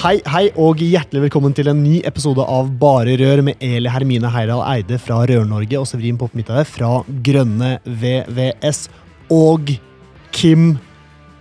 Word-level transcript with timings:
Hei, 0.00 0.14
hei, 0.32 0.46
og 0.56 0.80
hjertelig 0.80 1.26
velkommen 1.26 1.52
til 1.52 1.68
en 1.68 1.82
ny 1.84 1.98
episode 2.08 2.40
av 2.48 2.70
Bare 2.80 3.12
Rør 3.20 3.42
med 3.44 3.60
Eli 3.64 3.90
Hermine 3.92 4.30
Heidal 4.32 4.62
Eide 4.64 4.96
fra 5.02 5.18
Rør-Norge 5.28 5.76
og 5.76 5.84
Severin 5.90 6.16
Popp 6.20 6.32
Midthaug 6.38 6.64
fra 6.68 7.02
Grønne 7.26 7.74
VVS. 7.84 8.86
Og 9.34 9.68
Kim 10.32 10.78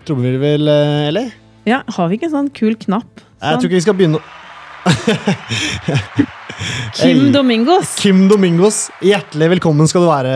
Trommevirvel, 0.08 0.68
eh, 0.68 1.08
Eli? 1.08 1.24
Ja, 1.70 1.84
har 1.88 2.08
vi 2.10 2.16
ikke 2.18 2.28
en 2.28 2.36
sånn 2.36 2.50
kul 2.58 2.76
knapp? 2.82 3.22
Jeg 3.40 3.40
tror 3.40 3.62
Sånn 3.62 3.70
ikke 3.70 3.78
vi 3.78 3.86
skal 3.86 3.98
begynne 4.00 4.20
Kim 7.00 7.20
Hey. 7.24 7.32
Domingos. 7.32 7.94
Kim 8.02 8.26
Domingos, 8.28 8.90
hjertelig 9.06 9.48
velkommen 9.54 9.88
skal 9.88 10.04
du 10.04 10.10
være, 10.10 10.34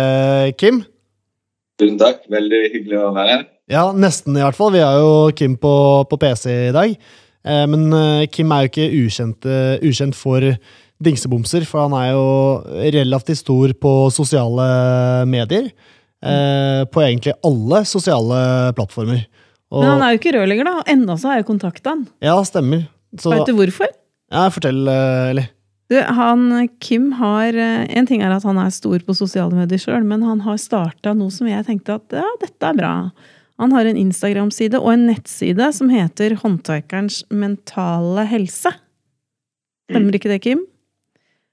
Kim. 0.55 0.80
Tusen 1.81 1.98
takk. 2.00 2.22
Veldig 2.31 2.62
hyggelig 2.78 2.98
å 3.02 3.12
være 3.17 3.30
her. 3.34 3.44
Ja, 3.73 3.84
nesten 3.92 4.38
i 4.38 4.44
hvert 4.45 4.55
fall. 4.55 4.72
Vi 4.75 4.80
har 4.84 4.95
jo 5.02 5.12
Kim 5.36 5.58
på, 5.59 5.73
på 6.08 6.16
PC 6.22 6.47
i 6.69 6.73
dag. 6.75 6.95
Eh, 7.44 7.66
men 7.69 7.89
eh, 7.94 8.25
Kim 8.31 8.52
er 8.55 8.66
jo 8.66 8.72
ikke 8.72 8.89
ukjent, 9.03 9.47
ukjent 9.83 10.17
for 10.17 10.45
dingsebomser, 11.03 11.66
for 11.67 11.85
han 11.85 11.95
er 11.97 12.13
jo 12.13 12.27
relativt 12.95 13.41
stor 13.41 13.73
på 13.75 13.94
sosiale 14.16 14.69
medier. 15.30 15.73
Mm. 16.23 16.88
på 16.88 17.02
egentlig 17.03 17.33
alle 17.44 17.81
sosiale 17.83 18.38
plattformer. 18.77 19.25
Og, 19.73 19.81
Men 19.81 19.89
han 19.89 20.03
er 20.05 20.13
jo 20.13 20.19
ikke 20.22 20.31
rørlegger, 20.38 20.69
da. 20.69 20.83
Enda 20.94 21.17
så 21.19 21.27
har 21.27 21.41
jeg 21.41 21.47
kontakta 21.50 21.91
han. 21.91 22.05
Ja, 22.23 22.38
stemmer. 22.47 22.85
Så, 23.19 23.33
Vet 23.33 23.50
du 23.50 23.57
hvorfor? 23.57 23.89
ja, 24.31 24.45
fortell, 24.55 24.88
Eli. 24.88 25.44
Du, 25.91 25.97
han, 26.00 26.69
Kim 26.80 27.09
har 27.19 27.59
En 27.59 28.07
ting 28.07 28.23
er 28.23 28.31
at 28.31 28.47
han 28.47 28.61
er 28.63 28.72
stor 28.72 29.03
på 29.03 29.17
sosiale 29.19 29.52
medier 29.52 29.83
sjøl, 29.83 30.07
men 30.07 30.23
han 30.23 30.45
har 30.47 30.55
starta 30.63 31.11
noe 31.11 31.28
som 31.35 31.52
jeg 31.52 31.67
tenkte 31.67 32.00
at 32.00 32.16
ja, 32.22 32.30
dette 32.39 32.72
er 32.72 32.80
bra. 32.80 32.94
Han 33.62 33.73
har 33.76 33.86
en 33.86 34.00
Instagram-side 34.00 34.80
og 34.80 34.90
en 34.96 35.06
nettside 35.12 35.68
som 35.78 35.92
heter 35.94 36.38
Håndverkerens 36.42 37.22
mentale 37.30 38.26
helse. 38.32 38.73
Stemmer 39.92 40.18
ikke 40.18 40.32
det, 40.32 40.42
Kim? 40.46 40.64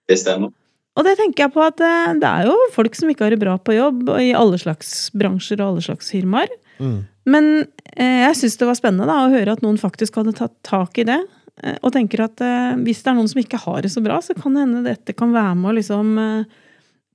Det 0.09 0.17
stemmer. 0.21 0.55
Og 0.99 1.07
det 1.07 1.15
tenker 1.21 1.47
jeg 1.47 1.55
på 1.55 1.63
at 1.63 1.81
eh, 1.85 2.15
det 2.21 2.29
er 2.29 2.49
jo 2.49 2.57
folk 2.75 2.97
som 2.99 3.11
ikke 3.13 3.27
har 3.27 3.35
det 3.35 3.43
bra 3.43 3.55
på 3.63 3.77
jobb, 3.77 4.09
og 4.11 4.23
i 4.23 4.33
alle 4.37 4.59
slags 4.61 5.11
bransjer 5.17 5.61
og 5.61 5.75
alle 5.75 5.85
slags 5.87 6.11
firmaer. 6.13 6.51
Mm. 6.81 6.97
Men 7.31 7.51
eh, 7.95 8.25
jeg 8.27 8.39
syns 8.41 8.59
det 8.61 8.69
var 8.69 8.79
spennende 8.79 9.09
da, 9.09 9.21
å 9.25 9.35
høre 9.35 9.55
at 9.55 9.63
noen 9.65 9.79
faktisk 9.81 10.19
hadde 10.19 10.35
tatt 10.41 10.57
tak 10.67 10.99
i 11.01 11.07
det. 11.09 11.21
Eh, 11.63 11.77
og 11.85 11.93
tenker 11.95 12.25
at 12.25 12.43
eh, 12.45 12.73
hvis 12.85 13.05
det 13.05 13.13
er 13.13 13.19
noen 13.19 13.31
som 13.31 13.43
ikke 13.43 13.61
har 13.61 13.85
det 13.85 13.93
så 13.93 14.03
bra, 14.05 14.19
så 14.25 14.37
kan 14.37 14.57
det 14.57 14.65
hende 14.65 14.85
dette 14.87 15.17
kan 15.17 15.35
være 15.35 15.55
med 15.61 15.73
å 15.73 15.77
liksom 15.79 16.13
eh, 16.23 16.59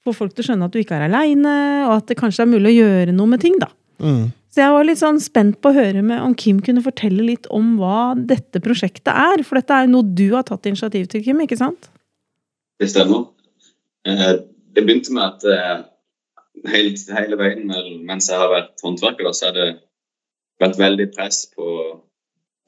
få 0.06 0.14
folk 0.14 0.36
til 0.36 0.46
å 0.46 0.50
skjønne 0.52 0.70
at 0.70 0.76
du 0.76 0.82
ikke 0.82 0.98
er 1.00 1.08
aleine, 1.08 1.56
og 1.88 1.98
at 1.98 2.10
det 2.12 2.20
kanskje 2.20 2.46
er 2.46 2.52
mulig 2.52 2.76
å 2.76 2.80
gjøre 2.84 3.16
noe 3.16 3.34
med 3.34 3.42
ting, 3.42 3.58
da. 3.62 3.72
Mm. 4.04 4.28
Så 4.56 4.62
jeg 4.64 4.72
var 4.72 4.86
litt 4.88 5.02
sånn 5.02 5.18
spent 5.20 5.58
på 5.60 5.68
å 5.68 5.76
høre 5.76 6.00
med 6.00 6.22
om 6.24 6.32
Kim 6.40 6.62
kunne 6.64 6.80
fortelle 6.80 7.26
litt 7.28 7.48
om 7.52 7.74
hva 7.76 8.14
dette 8.16 8.62
prosjektet 8.64 9.12
er. 9.12 9.42
For 9.44 9.60
dette 9.60 9.76
er 9.76 9.84
jo 9.84 9.90
noe 9.98 10.14
du 10.16 10.30
har 10.32 10.46
tatt 10.48 10.70
initiativ 10.70 11.10
til, 11.12 11.26
Kim, 11.26 11.42
ikke 11.44 11.58
sant? 11.60 11.90
Det 12.80 12.88
stemmer. 12.94 13.26
Eh, 14.08 14.40
Det 14.76 14.84
begynte 14.84 15.12
med 15.16 15.24
at 15.24 15.44
eh, 15.48 15.84
hele, 16.72 16.96
hele 17.18 17.38
veien 17.40 17.68
mens 18.08 18.30
jeg 18.32 18.40
har 18.40 18.50
vært 18.52 18.80
håndverker, 18.84 19.28
så 19.36 19.50
har 19.50 19.54
det 19.56 19.68
vært 20.64 20.80
veldig 20.80 21.10
press 21.16 21.42
på 21.52 21.68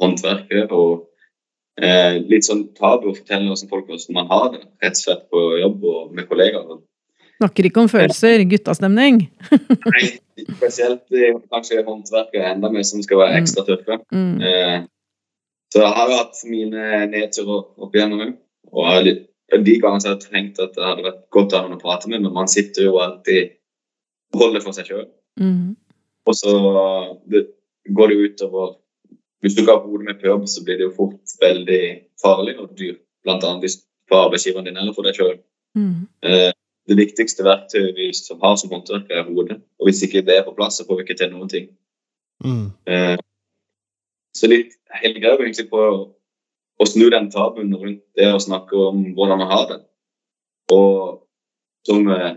håndverket. 0.03 0.75
Og 0.75 1.07
eh, 1.79 2.19
litt 2.19 2.47
sånn 2.47 2.67
tabu 2.75 3.13
å 3.13 3.15
fortelle 3.15 3.47
hvordan 3.47 3.71
folk 3.71 3.87
hvordan 3.87 4.19
man 4.19 4.31
har 4.31 4.51
det, 4.57 4.65
rett 4.83 4.99
og 4.99 5.03
slett 5.05 5.27
på 5.31 5.47
jobb 5.63 5.87
og 5.87 6.15
med 6.19 6.27
kollegaer. 6.27 6.83
Snakker 7.37 7.67
ikke 7.69 7.83
om 7.83 7.89
følelser, 7.91 8.41
guttastemning. 8.49 9.19
Nei, 9.85 10.05
Spesielt 10.57 11.13
i 11.17 11.31
kanskje 11.51 11.83
håndverket 11.85 12.37
er 12.39 12.51
enda 12.53 12.69
mer 12.73 12.85
som 12.85 13.01
skal 13.05 13.19
være 13.23 13.39
ekstra 13.41 13.63
tøffe. 13.65 13.99
Mm. 14.13 14.41
Eh, 14.41 14.77
så 15.73 15.81
jeg 15.83 15.95
har 15.97 16.13
hatt 16.13 16.41
mine 16.49 16.99
nedturer 17.11 17.65
opp 17.83 17.95
igjennom 17.97 18.23
òg. 18.25 18.35
Og 18.77 19.09
de 19.63 19.75
gangene 19.81 20.03
har 20.03 20.15
jeg 20.15 20.27
tenkt 20.27 20.61
at 20.63 20.75
det 20.75 20.83
hadde 20.85 21.05
vært 21.05 21.21
godt 21.33 21.53
å 21.53 21.59
ha 21.59 21.65
noen 21.65 21.77
å 21.77 21.81
prate 21.81 22.09
med, 22.11 22.21
men 22.25 22.35
man 22.35 22.49
sitter 22.51 22.89
jo 22.89 22.97
alltid 23.03 23.53
og 24.33 24.41
holder 24.43 24.63
for 24.65 24.75
seg 24.77 24.89
sjøl. 24.91 25.07
Mm. 25.39 25.75
Og 26.27 26.35
så 26.35 26.53
det, 27.31 27.45
går 27.95 28.11
det 28.11 28.17
utover 28.25 28.75
Hvis 29.45 29.53
du 29.53 29.61
ikke 29.61 29.75
har 29.75 29.83
hodet 29.85 30.07
med 30.07 30.17
på 30.19 30.25
jobb, 30.31 30.47
så 30.49 30.63
blir 30.65 30.79
det 30.79 30.87
jo 30.87 30.95
fort 30.95 31.33
veldig 31.39 31.81
farlig 32.19 32.55
og 32.57 32.71
dyrt. 32.75 33.03
Blant 33.23 33.43
annet 33.45 33.61
hvis- 33.67 33.83
for 34.09 34.25
arbeidsgiveren 34.25 34.65
din 34.65 34.77
eller 34.77 34.95
for 34.95 35.03
deg 35.05 35.13
sjøl. 35.13 35.37
Mm. 35.77 36.07
Eh, 36.23 36.51
det 36.87 36.97
viktigste 36.97 37.43
verktøyet 37.43 37.97
vi 37.97 38.11
som 38.15 38.39
har 38.41 38.55
som 38.59 38.71
håndverker, 38.71 39.19
er 39.19 39.27
hodet. 39.27 39.59
Og 39.79 39.89
hvis 39.89 40.03
ikke 40.05 40.23
det 40.27 40.37
er 40.37 40.45
på 40.45 40.55
plass, 40.55 40.79
så 40.79 40.85
får 40.87 40.99
vi 40.99 41.07
ikke 41.07 41.17
til 41.19 41.33
noen 41.33 41.51
ting. 41.51 41.67
Mm. 42.45 42.69
Eh, 42.87 43.17
så 44.37 44.49
litt 44.49 44.77
greia 45.01 45.35
går 45.35 45.47
egentlig 45.47 45.67
på 45.71 45.81
å, 45.81 45.99
å 46.77 46.87
snu 46.87 47.07
den 47.11 47.31
tabuen 47.33 47.73
rundt 47.75 48.03
det 48.15 48.29
å 48.31 48.41
snakke 48.41 48.77
om 48.89 49.03
hvordan 49.17 49.41
man 49.43 49.51
har 49.51 49.65
det. 49.71 49.79
Og 50.73 51.23
som 51.87 52.07
eh, 52.13 52.33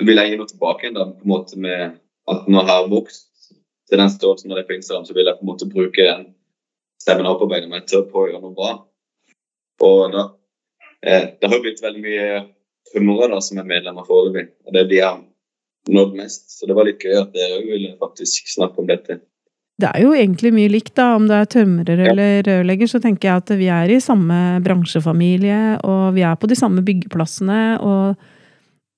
vil 0.00 0.20
jeg 0.20 0.32
gi 0.32 0.38
noe 0.40 0.50
tilbake 0.50 0.92
da, 0.94 1.08
på 1.12 1.24
en 1.24 1.32
måte 1.34 1.60
med 1.60 1.98
at 2.30 2.46
når 2.48 2.62
jeg 2.62 2.72
har 2.72 2.92
vokst 2.92 3.52
til 3.90 4.00
den 4.00 4.12
størrelsen 4.12 4.50
når 4.50 4.60
det 4.60 4.64
er 4.64 4.70
på 4.70 4.78
Instagram, 4.78 5.04
så 5.08 5.16
vil 5.16 5.28
jeg 5.28 5.38
på 5.38 5.44
en 5.44 5.52
måte 5.52 5.68
bruke 5.68 6.08
den 6.08 6.24
stemmen 7.02 7.26
og 7.26 7.36
opparbeide 7.36 7.68
meg 7.70 7.88
til 7.88 8.04
å 8.04 8.26
gjøre 8.28 8.40
noe 8.40 8.56
bra. 8.56 8.72
Og 9.82 10.02
da, 10.14 10.26
eh, 11.02 11.32
det 11.38 11.48
har 11.48 11.56
jo 11.56 11.64
blitt 11.64 11.82
veldig 11.82 12.02
mye 12.04 12.26
tømrere 12.92 13.30
da, 13.34 13.40
som 13.44 13.60
er 13.62 13.68
medlemmer 13.68 14.06
foreløpig. 14.08 14.48
Og 14.66 14.74
det 14.74 14.84
er 14.84 14.88
de 14.90 15.02
har 15.02 15.20
nådd 15.92 16.16
mest. 16.18 16.48
Så 16.58 16.68
det 16.68 16.76
var 16.78 16.88
litt 16.88 17.02
gøy 17.02 17.14
at 17.20 17.32
dere 17.34 17.60
òg 17.60 17.68
ville 17.70 17.94
faktisk 18.00 18.50
snakke 18.54 18.82
om 18.82 18.90
dette. 18.90 19.20
Det 19.82 19.88
er 19.88 20.04
jo 20.04 20.12
egentlig 20.14 20.52
mye 20.54 20.70
likt, 20.70 20.92
da. 20.98 21.14
Om 21.16 21.26
det 21.30 21.38
er 21.38 21.48
tømrer 21.50 21.98
Ja. 21.98 22.10
eller 22.12 22.42
rørlegger, 22.46 22.86
så 22.90 23.00
tenker 23.02 23.28
jeg 23.28 23.36
at 23.42 23.50
vi 23.58 23.66
er 23.72 23.90
i 23.90 23.98
samme 24.00 24.60
bransjefamilie, 24.62 25.80
og 25.82 26.14
vi 26.14 26.22
er 26.22 26.36
på 26.36 26.46
de 26.46 26.54
samme 26.54 26.84
byggeplassene, 26.84 27.80
og 27.80 28.16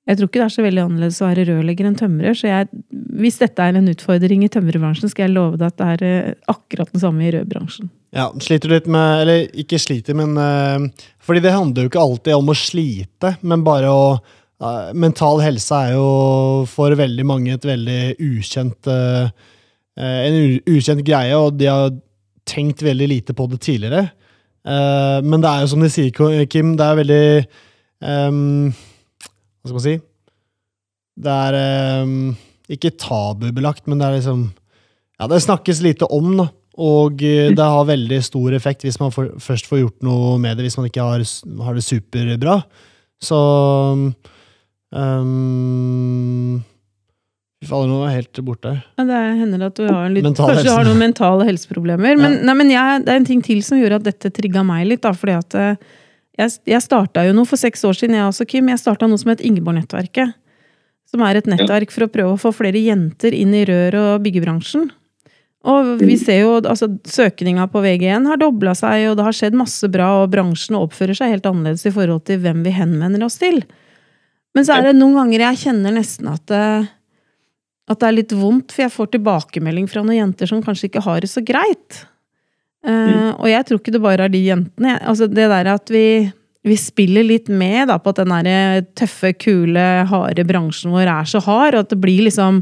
jeg 0.04 0.18
tror 0.18 0.28
ikke 0.28 0.40
det 0.42 0.44
er 0.44 0.52
så 0.52 0.64
veldig 0.66 0.82
annerledes 0.84 1.22
å 1.22 1.28
være 1.30 1.46
rørlegger 1.48 1.86
enn 1.88 1.96
tømrer, 1.96 2.34
så 2.36 2.50
jeg, 2.50 2.68
hvis 2.92 3.38
dette 3.40 3.62
er 3.62 3.78
en 3.78 3.88
utfordring 3.88 4.44
i 4.44 4.50
tømrerbransjen, 4.52 5.08
skal 5.08 5.28
jeg 5.28 5.36
love 5.38 5.56
deg 5.56 5.70
at 5.70 5.78
det 5.78 5.86
er 5.94 6.04
eh, 6.04 6.34
akkurat 6.52 6.92
den 6.92 7.00
samme 7.00 7.24
i 7.24 7.32
rørbransjen. 7.32 7.88
Ja, 8.14 8.28
sliter 8.38 8.70
litt 8.70 8.86
med 8.90 9.24
Eller 9.24 9.48
ikke 9.58 9.80
sliter, 9.82 10.16
men 10.18 10.38
uh, 10.38 11.06
Fordi 11.24 11.42
det 11.42 11.54
handler 11.54 11.84
jo 11.84 11.90
ikke 11.90 12.04
alltid 12.04 12.36
om 12.36 12.52
å 12.52 12.58
slite, 12.58 13.34
men 13.42 13.66
bare 13.66 13.90
å 13.90 14.04
uh, 14.14 14.92
Mental 14.94 15.42
helse 15.42 15.80
er 15.86 15.96
jo 15.96 16.06
for 16.70 16.94
veldig 16.98 17.26
mange 17.26 17.56
et 17.56 17.66
veldig 17.66 18.00
ukjent 18.22 18.88
eh, 18.88 19.26
En 19.98 20.38
ukjent 20.70 21.02
greie, 21.06 21.34
og 21.36 21.58
de 21.58 21.68
har 21.70 21.92
tenkt 22.48 22.82
veldig 22.86 23.06
lite 23.10 23.34
på 23.36 23.46
det 23.50 23.60
tidligere. 23.62 24.08
Men 24.64 25.42
det 25.42 25.48
er 25.48 25.62
jo 25.62 25.68
som 25.70 25.84
de 25.84 25.88
sier, 25.92 26.10
Kim, 26.50 26.72
det 26.76 26.84
er 26.84 26.98
veldig 26.98 27.26
um, 28.00 28.72
Hva 28.72 29.68
skal 29.68 29.76
man 29.76 29.84
si? 29.84 29.94
Det 31.14 31.36
er 31.46 31.58
um, 32.02 32.32
ikke 32.74 32.94
tabubelagt, 32.98 33.86
men 33.86 34.02
det 34.02 34.08
er 34.08 34.16
liksom 34.18 34.42
Ja, 35.20 35.28
det 35.30 35.44
snakkes 35.44 35.84
lite 35.84 36.10
om, 36.10 36.32
da. 36.40 36.48
Og 36.74 37.22
eh, 37.22 37.52
det 37.54 37.70
har 37.70 37.86
veldig 37.86 38.18
stor 38.26 38.54
effekt 38.56 38.82
hvis 38.86 38.98
man 38.98 39.12
får, 39.14 39.34
først 39.42 39.68
får 39.70 39.84
gjort 39.84 40.06
noe 40.06 40.36
med 40.42 40.58
det, 40.58 40.66
hvis 40.66 40.78
man 40.80 40.88
ikke 40.88 41.06
har, 41.06 41.22
har 41.66 41.76
det 41.76 41.84
superbra. 41.86 42.56
Så 43.22 43.38
um, 44.90 46.62
Fy 47.62 47.68
fader, 47.70 47.88
nå 47.88 48.00
er 48.04 48.16
helt 48.18 48.40
borte 48.44 48.74
her. 48.74 48.80
Ja, 48.98 49.06
det 49.08 49.20
hender 49.40 49.68
at 49.70 49.78
du 49.78 49.84
har, 49.86 50.08
litt, 50.12 50.26
Mental 50.26 50.50
kanskje 50.50 50.66
du 50.66 50.72
har 50.74 50.88
noen 50.88 51.00
mentale 51.00 51.46
helseproblemer. 51.48 52.18
Men, 52.20 52.40
nei, 52.44 52.56
men 52.58 52.72
jeg, 52.74 53.04
det 53.06 53.14
er 53.14 53.20
en 53.22 53.28
ting 53.28 53.44
til 53.44 53.62
som 53.64 53.78
gjorde 53.80 54.02
at 54.02 54.08
dette 54.10 54.32
trigga 54.34 54.64
meg 54.66 54.88
litt. 54.90 55.04
Da, 55.06 55.14
fordi 55.16 55.38
at 55.38 55.56
eh, 55.60 55.78
jeg, 56.42 56.58
jeg 56.74 56.82
starta 56.84 57.24
jo 57.24 57.36
noe 57.38 57.48
for 57.48 57.60
seks 57.60 57.86
år 57.86 57.96
siden, 57.96 58.18
jeg 58.18 58.26
også, 58.26 58.48
Kim. 58.50 58.68
Jeg 58.72 58.82
starta 58.82 59.08
noe 59.08 59.22
som 59.22 59.30
het 59.32 59.44
Ingeborg-nettverket. 59.46 60.34
Som 61.14 61.22
er 61.22 61.38
et 61.38 61.48
nettverk 61.48 61.94
for 61.94 62.08
å 62.08 62.10
prøve 62.10 62.34
å 62.34 62.40
få 62.40 62.50
flere 62.56 62.82
jenter 62.82 63.36
inn 63.36 63.54
i 63.54 63.62
rør- 63.68 64.00
og 64.02 64.26
byggebransjen. 64.26 64.90
Og 65.64 65.94
vi 66.02 66.16
ser 66.20 66.42
jo, 66.42 66.56
altså 66.60 66.90
Søkninga 67.08 67.64
på 67.72 67.80
VG1 67.80 68.26
har 68.28 68.40
dobla 68.40 68.74
seg, 68.76 69.06
og 69.08 69.16
det 69.16 69.24
har 69.24 69.36
skjedd 69.36 69.56
masse 69.56 69.88
bra, 69.92 70.10
og 70.20 70.34
bransjen 70.34 70.76
oppfører 70.76 71.16
seg 71.16 71.32
helt 71.32 71.48
annerledes 71.48 71.86
i 71.88 71.94
forhold 71.94 72.26
til 72.28 72.42
hvem 72.44 72.60
vi 72.66 72.74
henvender 72.76 73.24
oss 73.24 73.38
til. 73.40 73.62
Men 74.54 74.66
så 74.66 74.76
er 74.76 74.90
det 74.90 74.98
noen 74.98 75.16
ganger 75.22 75.48
jeg 75.48 75.62
kjenner 75.64 75.96
nesten 75.96 76.28
at 76.30 76.44
det, 76.52 76.66
at 77.90 78.00
det 78.00 78.08
er 78.08 78.16
litt 78.18 78.34
vondt, 78.36 78.74
for 78.74 78.84
jeg 78.84 78.92
får 78.92 79.10
tilbakemelding 79.16 79.88
fra 79.90 80.04
noen 80.04 80.20
jenter 80.20 80.48
som 80.48 80.62
kanskje 80.64 80.90
ikke 80.90 81.04
har 81.04 81.24
det 81.24 81.32
så 81.32 81.42
greit. 81.44 82.04
Uh, 82.84 83.32
og 83.40 83.48
jeg 83.48 83.64
tror 83.64 83.80
ikke 83.80 83.92
det 83.94 84.04
bare 84.04 84.28
er 84.28 84.32
de 84.32 84.44
jentene. 84.44 84.98
Altså 85.00 85.28
det 85.32 85.48
der 85.48 85.68
at 85.72 85.90
vi, 85.92 86.06
vi 86.68 86.76
spiller 86.80 87.24
litt 87.24 87.48
med 87.48 87.88
da, 87.88 87.96
på 87.96 88.12
at 88.12 88.20
den 88.20 88.36
der 88.36 88.84
tøffe, 89.00 89.32
kule, 89.40 89.84
harde 90.10 90.44
bransjen 90.48 90.92
vår 90.92 91.08
er 91.08 91.28
så 91.28 91.40
hard, 91.44 91.76
og 91.78 91.86
at 91.86 91.94
det 91.94 92.00
blir 92.04 92.26
liksom 92.28 92.60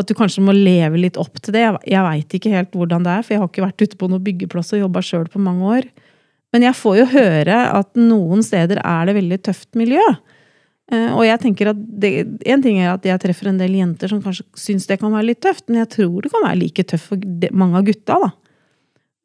at 0.00 0.08
du 0.10 0.16
kanskje 0.18 0.44
må 0.44 0.54
leve 0.56 1.00
litt 1.00 1.18
opp 1.20 1.38
til 1.40 1.54
det. 1.56 1.62
Jeg, 1.66 1.80
jeg 1.92 2.06
veit 2.06 2.36
ikke 2.38 2.54
helt 2.54 2.74
hvordan 2.76 3.06
det 3.06 3.12
er, 3.12 3.26
for 3.26 3.34
jeg 3.34 3.42
har 3.42 3.50
ikke 3.52 3.66
vært 3.66 3.84
ute 3.84 4.00
på 4.00 4.08
noen 4.10 4.24
byggeplass 4.26 4.74
og 4.76 4.82
jobba 4.84 5.04
sjøl 5.04 5.28
på 5.32 5.42
mange 5.42 5.74
år. 5.78 5.88
Men 6.54 6.66
jeg 6.66 6.78
får 6.80 6.98
jo 6.98 7.06
høre 7.12 7.60
at 7.78 7.94
noen 7.98 8.42
steder 8.42 8.82
er 8.82 9.06
det 9.06 9.16
veldig 9.20 9.38
tøft 9.46 9.78
miljø. 9.78 10.02
Eh, 10.90 11.10
Og 11.14 11.22
jeg 11.26 11.40
tenker 11.44 11.70
at 11.70 11.78
det, 11.78 12.10
En 12.50 12.62
ting 12.62 12.80
er 12.82 12.92
at 12.92 13.06
jeg 13.06 13.22
treffer 13.22 13.50
en 13.50 13.60
del 13.60 13.76
jenter 13.78 14.10
som 14.10 14.22
kanskje 14.22 14.46
syns 14.58 14.88
det 14.90 14.98
kan 15.02 15.12
være 15.14 15.28
litt 15.30 15.42
tøft, 15.44 15.68
men 15.68 15.84
jeg 15.84 15.92
tror 15.94 16.24
det 16.24 16.32
kan 16.32 16.46
være 16.48 16.60
like 16.64 16.86
tøft 16.90 17.12
for 17.12 17.50
mange 17.52 17.78
av 17.78 17.86
gutta. 17.86 18.18
da. 18.18 18.30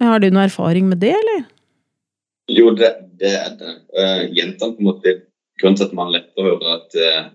Har 0.05 0.19
du 0.19 0.29
noe 0.29 0.45
erfaring 0.45 0.89
med 0.91 1.01
det, 1.01 1.15
eller? 1.15 1.45
Jo, 2.51 2.69
det, 2.77 2.91
det 3.17 3.31
er 3.33 3.55
det. 3.57 3.73
Uh, 3.95 4.21
jentene 4.35 4.75
på 4.75 4.83
en 4.83 4.91
måte 4.91 5.21
Grunnen 5.55 5.77
til 5.79 5.87
at 5.87 5.93
man 5.95 6.09
lettere 6.11 6.43
hører 6.43 6.71
at 6.73 6.95
uh, 6.99 7.27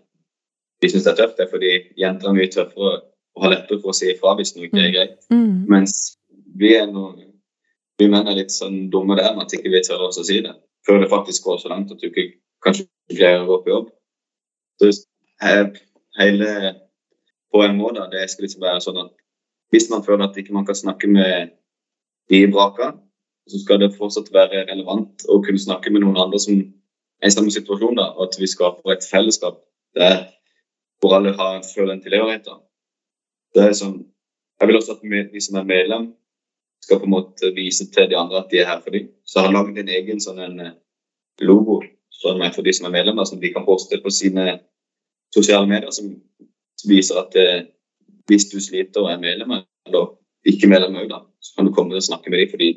de 0.85 0.89
syns 0.93 1.07
det 1.07 1.15
er 1.15 1.21
tøft, 1.23 1.39
er 1.41 1.49
fordi 1.49 1.71
jentene 1.97 2.29
er 2.29 2.37
mye 2.37 2.51
tøffere 2.53 2.99
og 3.41 3.47
har 3.47 3.55
lettere 3.55 3.81
for 3.81 3.95
å 3.95 3.97
si 3.97 4.11
ifra 4.13 4.35
hvis 4.37 4.53
noe 4.57 4.67
ikke 4.69 4.83
er 4.85 4.93
greit. 4.93 5.15
Mm. 5.33 5.65
Mens 5.73 5.95
vi 6.61 6.75
er 6.77 6.91
noen 6.93 7.17
vi 8.01 8.09
menn 8.09 8.29
er 8.29 8.37
litt 8.37 8.53
sånn 8.53 8.91
dumme 8.93 9.17
der 9.17 9.33
med 9.37 9.47
at 9.47 9.55
ikke 9.57 9.73
vi 9.73 9.81
tør 9.85 10.07
å 10.07 10.13
si 10.13 10.39
det. 10.45 10.53
Før 10.89 11.01
det 11.03 11.11
faktisk 11.13 11.45
går 11.49 11.59
så 11.61 11.69
langt 11.73 11.91
at 11.93 12.01
du 12.01 12.07
ikke 12.09 12.27
kanskje 12.65 12.87
greier 13.13 13.43
å 13.43 13.49
gå 13.49 13.59
på 13.65 13.73
jobb. 13.75 13.91
Så 14.81 14.91
he- 15.45 15.81
hele 16.21 16.51
poenget 17.53 17.97
da, 17.99 18.07
det 18.13 18.29
skal 18.33 18.47
liksom 18.47 18.65
være 18.65 18.81
sånn 18.85 19.01
at 19.05 19.13
hvis 19.73 19.91
man 19.93 20.05
føler 20.05 20.25
at 20.29 20.37
ikke 20.41 20.53
man 20.57 20.65
kan 20.67 20.75
snakke 20.79 21.09
med 21.09 21.53
de 22.31 22.43
i 22.45 22.51
braka, 22.51 22.93
så 23.51 23.59
skal 23.61 23.81
det 23.83 23.93
fortsatt 23.97 24.33
være 24.33 24.65
relevant 24.69 25.25
å 25.29 25.41
kunne 25.45 25.59
snakke 25.61 25.93
med 25.93 26.05
noen 26.05 26.19
andre 26.21 26.39
som 26.41 26.57
er 27.21 27.29
i 27.29 27.35
samme 27.35 27.53
situasjon, 27.53 27.97
da, 27.97 28.11
og 28.17 28.29
at 28.31 28.39
vi 28.41 28.49
skaper 28.49 28.93
et 28.95 29.05
fellesskap 29.05 29.61
der 29.99 30.23
hvor 31.01 31.17
alle 31.17 31.33
har, 31.37 31.61
føler 31.75 31.93
en 31.97 32.03
tilhørighet. 32.05 32.45
da. 32.49 32.57
Det 33.55 33.65
er 33.65 33.77
sånn, 33.77 34.01
jeg 34.61 34.71
vil 34.71 34.79
også 34.79 34.97
at 34.97 35.07
med, 35.07 35.31
de 35.33 35.43
som 35.43 35.59
er 35.61 35.69
medlem, 35.69 36.11
skal 36.85 37.01
på 37.01 37.09
en 37.09 37.15
måte 37.15 37.51
vise 37.57 37.87
til 37.93 38.09
de 38.09 38.17
andre 38.17 38.41
at 38.41 38.53
de 38.53 38.61
er 38.61 38.69
her 38.71 38.81
for 38.85 38.95
dem. 38.95 39.11
Så 39.25 39.41
jeg 39.41 39.49
har 39.49 39.57
laget 39.57 39.81
en 39.83 39.93
egen 39.97 40.23
sånn 40.23 40.41
en 40.41 40.61
eh, 40.65 40.77
logo 41.45 41.81
som 42.21 42.41
er 42.45 42.53
for 42.55 42.67
de 42.67 42.73
som 42.77 42.89
er 42.89 42.95
medlemmer, 42.95 43.29
som 43.29 43.41
de 43.41 43.53
kan 43.53 43.67
poste 43.67 44.01
på 44.03 44.13
sine 44.13 44.61
sosiale 45.35 45.69
medier, 45.69 45.93
som, 45.95 46.11
som 46.81 46.93
viser 46.93 47.21
at 47.21 47.37
eh, 47.41 47.69
hvis 48.31 48.49
du 48.51 48.59
sliter 48.63 49.05
og 49.05 49.13
er 49.13 49.23
medlem, 49.23 49.61
eller 49.89 50.15
ikke 50.49 50.71
medlem 50.71 50.99
òg, 51.03 51.15
så 51.41 51.57
kan 51.57 51.69
du 51.69 51.75
komme 51.77 51.97
og 51.97 52.05
snakke 52.05 52.33
med 52.33 52.43
dem 52.43 52.53
fordi 52.53 52.71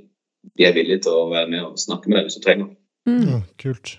de 0.57 0.65
er 0.67 0.75
villige 0.75 1.05
til 1.05 1.15
å 1.15 1.29
være 1.31 1.49
med 1.51 1.63
og 1.63 1.79
snakke 1.79 2.09
med 2.09 2.19
deg 2.19 2.27
hvis 2.27 2.39
du 2.39 2.43
trenger. 2.43 2.71
Mm. 3.07 3.27
Ja, 3.29 3.41
kult. 3.59 3.97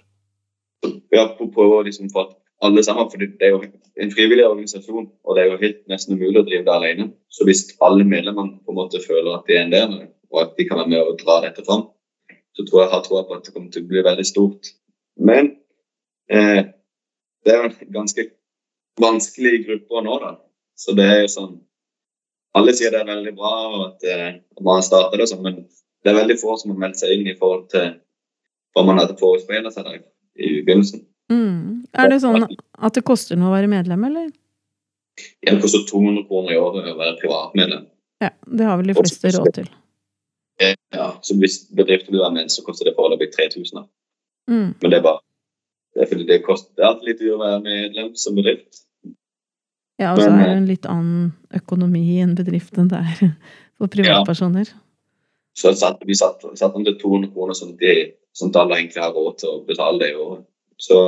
Ja, 1.13 1.29
på, 1.39 1.49
på 1.53 1.69
liksom 1.87 2.11
for 2.13 2.29
at 2.29 2.35
alle 2.65 2.85
sammen, 2.87 3.11
for 3.11 3.21
det 3.21 3.45
er 3.45 3.53
jo 3.53 3.63
en 4.01 4.13
frivillig 4.13 4.47
organisasjon, 4.47 5.09
og 5.25 5.37
det 5.37 5.43
er 5.43 5.51
jo 5.51 5.61
helt 5.63 5.83
nesten 5.91 6.17
umulig 6.17 6.41
å 6.41 6.47
drive 6.47 6.65
det 6.67 6.75
alene. 6.75 7.09
Så 7.29 7.47
hvis 7.49 7.67
alle 7.85 8.07
medlemmene 8.09 8.61
på 8.65 8.73
en 8.73 8.79
måte 8.79 9.03
føler 9.05 9.35
at 9.35 9.49
de 9.49 9.59
er 9.59 9.67
en 9.67 9.75
del 9.75 9.85
av 9.89 9.99
det, 9.99 10.09
og 10.33 10.41
at 10.43 10.57
de 10.59 10.67
kan 10.69 10.81
være 10.81 10.93
med 10.95 11.03
og 11.03 11.19
dra 11.21 11.41
dette 11.45 11.65
fram, 11.67 11.85
så 12.55 12.65
tror 12.65 12.83
jeg 12.83 12.93
har 12.95 13.05
troa 13.05 13.27
på 13.27 13.37
at 13.37 13.45
det 13.47 13.55
kommer 13.55 13.71
til 13.75 13.85
å 13.85 13.91
bli 13.91 14.07
veldig 14.07 14.27
stort. 14.27 14.73
Men 15.31 15.53
eh, 16.31 16.63
det 17.45 17.53
er 17.53 17.61
jo 17.61 17.69
en 17.69 17.95
ganske 17.99 18.27
vanskelig 19.01 19.55
gruppe 19.67 19.99
å 19.99 20.05
nå, 20.07 20.19
da. 20.23 20.33
Så 20.79 20.95
det 20.99 21.07
er 21.07 21.23
jo 21.25 21.31
sånn 21.37 21.55
Alle 22.55 22.71
sier 22.75 22.93
det 22.95 23.01
er 23.03 23.09
veldig 23.09 23.33
bra 23.35 23.53
og 23.67 23.81
at 23.89 24.05
eh, 24.07 24.37
man 24.63 24.77
har 24.77 24.85
starta 24.87 25.19
det 25.19 25.27
sånn, 25.27 25.43
men 25.43 25.57
det 26.05 26.13
er 26.13 26.21
veldig 26.21 26.37
få 26.39 26.55
som 26.61 26.71
har 26.71 26.79
meldt 26.85 27.01
seg 27.01 27.15
inn 27.17 27.27
i 27.27 27.35
forhold 27.35 27.65
til 27.73 27.89
hva 28.75 28.85
man 28.87 29.01
hadde 29.01 29.17
forespeila 29.19 29.73
seg 29.75 29.89
i 30.39 30.61
begynnelsen. 30.61 31.03
Mm. 31.33 31.84
Er 31.95 32.11
det 32.11 32.21
sånn 32.25 32.45
at 32.45 32.97
det 32.97 33.05
koster 33.07 33.39
noe 33.39 33.53
å 33.53 33.55
være 33.55 33.71
medlem, 33.71 34.07
eller? 34.11 34.31
Det 35.45 35.59
koster 35.63 35.85
200 35.89 36.27
kroner 36.29 36.57
i 36.57 36.59
året 36.59 36.91
å 36.91 36.97
være 36.99 37.19
privatmedlem. 37.21 37.85
Ja, 38.25 38.31
det 38.31 38.67
har 38.67 38.81
vel 38.81 38.91
de 38.91 38.97
fleste 38.99 39.31
råd 39.37 39.53
til. 39.61 39.69
Ja, 40.95 41.09
så 41.23 41.37
hvis 41.39 41.65
bedriften 41.75 42.15
vil 42.15 42.23
være 42.23 42.35
med, 42.39 42.51
så 42.51 42.65
koster 42.67 42.89
det 42.89 42.97
foreløpig 42.99 43.31
3000. 43.35 43.87
Mm. 44.51 44.75
Men 44.81 44.91
det 44.91 44.99
er 44.99 45.07
bare 45.07 45.23
det 45.95 46.03
er 46.03 46.11
fordi 46.11 46.27
det 46.27 46.43
koster 46.43 46.83
er 46.83 46.89
alltid 46.91 47.11
litt 47.13 47.21
å 47.31 47.39
være 47.39 47.61
medlem 47.63 48.15
som 48.19 48.35
bedrift. 48.35 48.83
Ja, 50.03 50.11
og 50.11 50.19
så 50.19 50.27
er 50.27 50.41
det 50.41 50.55
en 50.57 50.67
litt 50.67 50.89
annen 50.91 51.29
økonomi 51.55 52.03
i 52.17 52.23
en 52.25 52.35
bedrift 52.35 52.81
enn 52.83 52.91
det 52.91 52.99
er 52.99 53.21
for 53.79 53.93
privatpersoner. 53.93 54.73
Så 55.55 55.71
satt, 55.79 56.03
vi 56.03 56.17
satte 56.19 56.51
satt 56.59 56.75
den 56.75 56.87
til 56.89 56.97
200 56.99 57.31
kroner, 57.31 57.55
sånn 57.55 57.77
at, 57.77 57.83
de, 57.83 58.09
sånn 58.35 58.51
at 58.51 58.59
alle 58.65 58.81
egentlig 58.81 59.05
har 59.05 59.15
råd 59.15 59.39
til 59.39 59.53
å 59.53 59.61
betale 59.69 60.01
det 60.03 60.11
i 60.11 60.19
året. 60.19 60.43
Så 60.83 60.99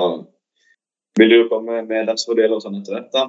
vil 1.19 1.31
jo 1.37 1.49
komme 1.51 1.83
medlemsfordeler 1.89 2.57
og 2.59 2.63
sånn 2.65 2.81
etter 2.81 2.97
hvert. 2.99 3.13
da. 3.13 3.27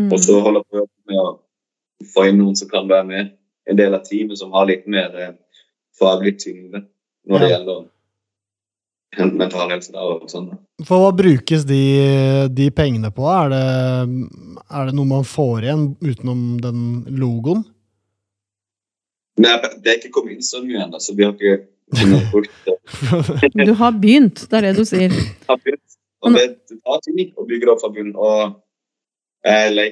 Mm. 0.00 0.10
Og 0.12 0.18
så 0.20 0.38
holder 0.44 0.62
på 0.70 0.86
med 1.08 1.18
å 1.22 1.26
få 2.14 2.28
inn 2.28 2.38
noen 2.40 2.56
som 2.56 2.68
kan 2.68 2.88
være 2.88 3.06
med. 3.08 3.34
En 3.66 3.76
del 3.76 3.94
av 3.96 4.02
teamet 4.06 4.38
som 4.38 4.52
har 4.52 4.66
litt 4.68 4.86
mer 4.86 5.14
eh, 5.16 5.32
faglig 5.98 6.36
tyngde 6.42 6.84
når 7.26 7.38
det 7.40 7.48
Ja. 7.50 7.56
gjelder 7.58 7.84
en- 9.18 9.36
mental 9.38 9.70
helse. 9.70 9.92
da, 9.92 10.00
og 10.00 10.28
sånn. 10.28 10.50
For 10.84 10.98
hva 11.00 11.16
brukes 11.16 11.64
de, 11.64 12.48
de 12.52 12.70
pengene 12.70 13.10
på? 13.14 13.24
Er 13.24 13.48
det, 13.48 13.62
er 14.70 14.86
det 14.86 14.94
noe 14.94 15.06
man 15.06 15.24
får 15.24 15.62
igjen 15.64 15.96
utenom 16.04 16.60
den 16.60 17.04
logoen? 17.16 17.64
Nei, 19.38 19.56
det 19.82 19.86
er 19.90 19.98
ikke 20.00 20.12
kommet 20.12 20.32
inn 20.36 20.42
så 20.44 20.62
mye 20.64 20.84
ennå, 20.84 21.00
så 21.00 21.14
vi 21.16 21.24
har 21.24 21.32
ikke 21.32 21.66
kunnet 21.96 22.30
brukt 22.32 22.50
det. 22.64 23.66
Du 23.66 23.74
har 23.74 23.92
begynt, 23.92 24.46
det 24.50 24.58
er 24.58 24.68
det 24.68 24.76
du 24.76 24.84
sier. 24.84 25.10
Jeg 25.12 25.48
har 25.48 25.56
begynt. 25.60 25.95
Og 26.26 26.34
det, 26.36 26.46
det 26.70 26.78
tar 26.82 27.00
tid 27.06 27.32
å 27.36 27.46
bygge 27.48 27.70
opp 27.72 27.82
fra 27.82 27.92
bunnen. 27.94 28.16
Og 28.16 28.42
eh, 29.46 29.70
det 29.76 29.86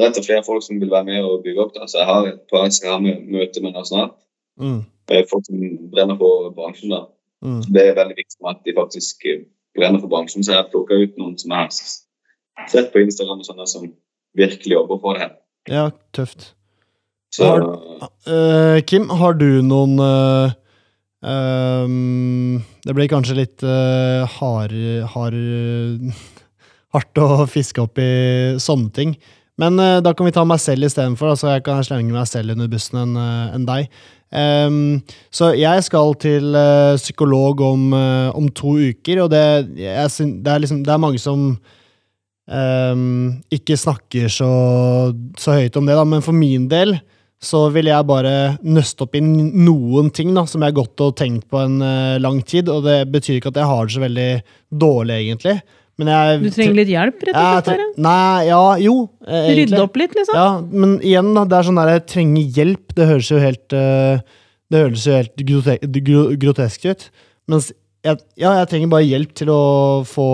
er 0.00 0.08
etter 0.08 0.24
flere 0.24 0.44
folk 0.46 0.64
som 0.64 0.80
vil 0.80 0.90
være 0.92 1.08
med 1.08 1.24
og 1.28 1.42
bygge 1.44 1.64
opp 1.64 1.74
Da. 1.76 1.86
Så 1.86 2.00
jeg 2.00 2.08
har 2.08 2.28
et 2.30 2.40
par 2.50 2.66
jeg 2.66 2.76
skal 2.78 2.96
ha 2.96 3.00
møte 3.02 3.64
med 3.64 3.76
nå 3.76 3.84
snart. 3.88 4.16
Mm, 4.60 4.82
Folk 5.28 5.44
som 5.48 5.60
brenner 5.92 6.16
for 6.20 6.52
bransjen. 6.56 6.92
da. 6.94 7.02
mm. 7.44 7.60
Det 7.74 7.82
er 7.88 7.98
veldig 7.98 8.16
viktig 8.16 8.48
at 8.48 8.62
de 8.64 8.74
faktisk 8.76 9.26
eh, 9.28 9.44
brenner 9.76 10.00
for 10.00 10.08
bransjen. 10.12 10.44
Så 10.44 10.54
jeg 10.54 10.62
har 10.62 10.70
plukka 10.72 10.96
ut 11.02 11.20
noen 11.20 11.36
som 11.40 11.52
jeg 11.52 11.68
har 11.68 12.68
sett 12.72 12.92
på 12.92 13.02
Instagram 13.04 13.40
og 13.42 13.48
sånne 13.48 13.68
som 13.68 13.86
virkelig 14.38 14.76
jobber 14.78 15.00
for 15.02 15.20
det. 15.20 15.30
Ja, 15.68 15.90
tøft. 16.16 16.52
Så 17.32 17.44
Har- 17.48 18.10
uh, 18.28 18.80
Kim, 18.84 19.08
har 19.08 19.32
du 19.32 19.62
noen 19.64 19.98
eh, 20.00 20.52
ehm, 21.24 22.62
Det 22.82 22.94
blir 22.96 23.10
kanskje 23.10 23.38
litt 23.38 23.62
uh, 23.66 24.26
hard, 24.38 24.74
hard, 25.14 25.36
hardt 26.94 27.22
å 27.22 27.44
fiske 27.50 27.82
opp 27.82 28.00
i 28.02 28.58
sånne 28.62 28.90
ting. 28.96 29.14
Men 29.60 29.78
uh, 29.80 30.00
da 30.04 30.14
kan 30.16 30.26
vi 30.26 30.34
ta 30.34 30.44
meg 30.48 30.60
selv 30.62 30.88
istedenfor, 30.88 31.36
så 31.36 31.56
jeg 31.56 31.66
kan 31.66 31.84
slenge 31.86 32.14
meg 32.14 32.26
selv 32.30 32.54
under 32.54 32.70
bussen 32.72 32.98
enn 33.04 33.14
eh, 33.20 33.54
enn 33.56 33.68
deg. 33.68 34.02
Um, 34.32 35.02
så 35.28 35.50
jeg 35.58 35.84
skal 35.84 36.14
til 36.16 36.56
uh, 36.56 36.96
psykolog 36.96 37.60
om, 37.66 37.92
om 37.92 38.48
to 38.56 38.78
uker, 38.80 39.26
og 39.26 39.30
det, 39.34 39.44
jeg, 39.76 40.08
det, 40.40 40.54
er 40.54 40.64
liksom, 40.64 40.80
det 40.86 40.94
er 40.94 41.02
mange 41.04 41.20
som 41.20 41.50
um, 42.48 43.26
ikke 43.52 43.76
snakker 43.76 44.32
så, 44.32 44.52
så 45.38 45.58
høyt 45.60 45.76
om 45.76 45.88
det, 45.88 45.98
da, 46.00 46.06
men 46.08 46.24
for 46.24 46.36
min 46.36 46.64
del 46.72 46.96
så 47.42 47.64
vil 47.74 47.88
jeg 47.90 48.06
bare 48.06 48.32
nøste 48.62 49.02
opp 49.02 49.16
i 49.18 49.20
noen 49.24 50.10
ting 50.14 50.30
da, 50.36 50.44
som 50.46 50.62
jeg 50.62 50.70
har 50.70 50.76
gått 50.78 51.02
og 51.02 51.16
tenkt 51.18 51.48
på 51.50 51.58
en 51.58 51.80
uh, 51.82 52.18
lang 52.22 52.38
tid, 52.46 52.68
og 52.70 52.84
det 52.86 53.00
betyr 53.10 53.40
ikke 53.40 53.50
at 53.50 53.58
jeg 53.58 53.70
har 53.72 53.88
det 53.88 53.94
så 53.96 54.02
veldig 54.04 54.28
dårlig, 54.84 55.16
egentlig. 55.24 55.56
Men 56.00 56.08
jeg, 56.08 56.38
Du 56.44 56.54
trenger 56.54 56.78
litt 56.78 56.92
hjelp, 56.92 57.24
rett 57.28 57.36
og 57.36 57.48
slett? 57.50 57.66
bare. 57.72 57.88
Nei, 58.06 58.46
ja, 58.48 58.60
jo. 58.80 58.94
eh. 59.26 59.50
Rydde 59.58 59.82
opp 59.82 59.98
litt, 60.00 60.14
liksom? 60.16 60.38
Ja, 60.38 60.46
men 60.70 60.94
igjen, 61.02 61.34
da, 61.36 61.44
det 61.50 61.58
er 61.58 61.68
sånn 61.68 61.82
der 61.82 61.92
jeg 61.96 62.06
trenger 62.14 62.56
hjelp. 62.62 62.94
Det 62.96 63.10
høres 63.10 63.28
jo 63.34 63.42
helt 63.42 63.76
uh, 63.76 64.22
Det 64.72 64.80
høres 64.86 65.04
jo 65.10 65.18
helt 65.18 65.44
grote 65.50 65.76
gro 66.08 66.24
grotesk 66.46 66.86
ut. 66.88 67.08
Mens 67.50 67.72
jeg, 68.06 68.22
ja, 68.40 68.54
jeg 68.62 68.70
trenger 68.70 68.90
bare 68.94 69.06
hjelp 69.10 69.34
til 69.42 69.50
å 69.52 69.62
få 70.08 70.28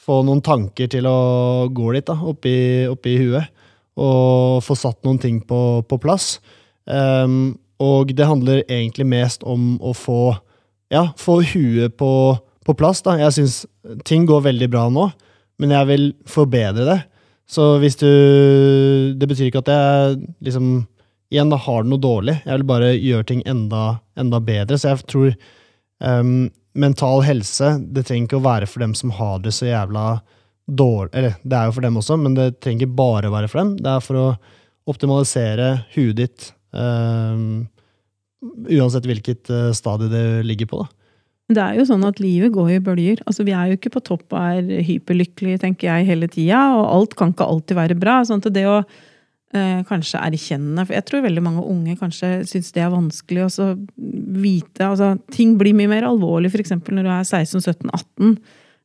Få 0.00 0.22
noen 0.24 0.40
tanker 0.40 0.88
til 0.88 1.04
å 1.04 1.68
gå 1.76 1.90
litt 1.92 2.06
da, 2.08 2.14
oppi, 2.16 2.52
oppi 2.88 3.18
huet. 3.20 3.50
Og 3.98 4.60
få 4.64 4.76
satt 4.78 5.00
noen 5.04 5.18
ting 5.18 5.40
på, 5.46 5.82
på 5.88 5.98
plass. 6.02 6.38
Um, 6.86 7.58
og 7.80 8.12
det 8.16 8.28
handler 8.28 8.62
egentlig 8.68 9.06
mest 9.08 9.42
om 9.42 9.76
å 9.80 9.94
få 9.96 10.36
Ja, 10.90 11.12
få 11.14 11.40
huet 11.46 11.96
på, 11.96 12.36
på 12.66 12.74
plass. 12.74 13.02
da. 13.06 13.14
Jeg 13.20 13.32
syns 13.36 13.66
ting 14.04 14.24
går 14.26 14.42
veldig 14.48 14.68
bra 14.72 14.88
nå, 14.90 15.04
men 15.62 15.70
jeg 15.70 15.86
vil 15.86 16.06
forbedre 16.26 16.86
det. 16.88 17.00
Så 17.46 17.78
hvis 17.82 17.96
du 17.98 19.14
Det 19.18 19.28
betyr 19.28 19.50
ikke 19.50 19.62
at 19.62 19.70
jeg 19.70 20.18
liksom 20.42 20.86
igjen 21.30 21.50
da 21.50 21.56
har 21.62 21.84
du 21.84 21.92
noe 21.92 22.02
dårlig. 22.02 22.40
Jeg 22.42 22.58
vil 22.58 22.66
bare 22.66 22.90
gjøre 22.98 23.26
ting 23.28 23.42
enda, 23.46 24.00
enda 24.18 24.40
bedre. 24.42 24.78
Så 24.78 24.90
jeg 24.90 25.06
tror 25.06 25.34
um, 26.02 26.50
mental 26.74 27.22
helse 27.22 27.76
det 27.86 28.06
trenger 28.08 28.26
ikke 28.26 28.40
å 28.40 28.48
være 28.48 28.66
for 28.66 28.82
dem 28.82 28.96
som 28.98 29.14
har 29.14 29.38
det 29.44 29.54
så 29.54 29.68
jævla 29.68 30.20
dårlig 30.76 31.10
Eller 31.16 31.36
det 31.42 31.56
er 31.58 31.68
jo 31.68 31.74
for 31.76 31.86
dem 31.86 31.98
også, 32.00 32.16
men 32.20 32.36
det 32.38 32.46
trenger 32.62 32.86
ikke 32.86 33.00
bare 33.00 33.32
være 33.32 33.50
for 33.50 33.62
dem. 33.62 33.74
Det 33.80 33.90
er 33.92 34.04
for 34.04 34.20
å 34.20 34.28
optimalisere 34.90 35.68
huet 35.94 36.16
ditt 36.18 36.48
um, 36.72 37.66
uansett 38.70 39.06
hvilket 39.06 39.50
uh, 39.52 39.68
stadie 39.76 40.10
det 40.10 40.24
ligger 40.48 40.70
på. 40.70 40.82
da. 40.84 40.90
Det 41.50 41.62
er 41.62 41.78
jo 41.80 41.86
sånn 41.88 42.06
at 42.06 42.20
livet 42.22 42.52
går 42.54 42.76
i 42.76 42.82
bølger. 42.84 43.22
Altså, 43.26 43.44
vi 43.46 43.54
er 43.56 43.70
jo 43.70 43.78
ikke 43.78 43.90
på 43.96 44.02
topp 44.06 44.36
og 44.36 44.38
er 44.38 44.84
hyperlykkelige, 44.86 45.64
tenker 45.64 45.88
jeg, 45.90 46.06
hele 46.12 46.28
tida. 46.30 46.60
Og 46.78 46.84
alt 46.86 47.16
kan 47.18 47.32
ikke 47.34 47.48
alltid 47.50 47.78
være 47.78 47.98
bra. 47.98 48.20
sånn 48.26 48.42
at 48.42 48.52
det 48.54 48.66
å 48.70 48.76
eh, 48.78 49.80
kanskje 49.88 50.22
erkjenne 50.22 50.86
For 50.86 50.96
jeg 50.96 51.06
tror 51.08 51.24
veldig 51.26 51.44
mange 51.44 51.66
unge 51.66 51.96
kanskje 51.98 52.32
syns 52.48 52.70
det 52.76 52.84
er 52.84 52.94
vanskelig 52.94 53.48
å 53.48 53.68
vite 53.96 54.86
altså, 54.86 55.16
Ting 55.34 55.56
blir 55.60 55.74
mye 55.76 55.90
mer 55.90 56.06
alvorlig 56.08 56.52
f.eks. 56.52 56.76
når 56.78 57.02
du 57.02 57.10
er 57.10 57.26
16-17-18 57.26 58.36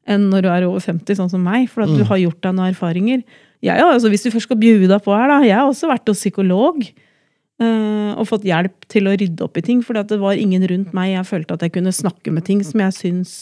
enn 0.10 0.30
når 0.32 0.46
du 0.46 0.52
er 0.52 0.68
over 0.68 0.84
50, 0.84 1.18
sånn 1.18 1.32
som 1.32 1.44
meg. 1.46 1.68
For 1.72 1.86
at 1.86 1.92
mm. 1.92 1.98
du 2.00 2.06
har 2.10 2.22
gjort 2.22 2.42
deg 2.46 2.56
noen 2.58 2.72
erfaringer. 2.74 3.26
Jeg, 3.66 3.82
altså, 3.82 4.12
hvis 4.14 4.26
du 4.26 4.32
først 4.34 4.50
skal 4.50 4.62
bjude 4.62 4.90
deg 4.92 5.02
på 5.06 5.16
her, 5.16 5.28
da. 5.32 5.42
Jeg 5.46 5.58
har 5.58 5.70
også 5.70 5.90
vært 5.90 6.12
hos 6.12 6.22
psykolog. 6.22 6.86
Uh, 7.56 8.12
og 8.20 8.26
fått 8.28 8.44
hjelp 8.44 8.84
til 8.92 9.08
å 9.08 9.14
rydde 9.16 9.46
opp 9.46 9.58
i 9.60 9.64
ting. 9.66 9.82
For 9.86 9.98
det 9.98 10.20
var 10.22 10.40
ingen 10.40 10.66
rundt 10.70 10.96
meg 10.96 11.14
jeg 11.14 11.30
følte 11.30 11.56
at 11.56 11.66
jeg 11.66 11.76
kunne 11.78 11.96
snakke 11.96 12.34
med 12.36 12.46
ting 12.48 12.64
som 12.68 12.84
jeg 12.84 12.98
syns 12.98 13.36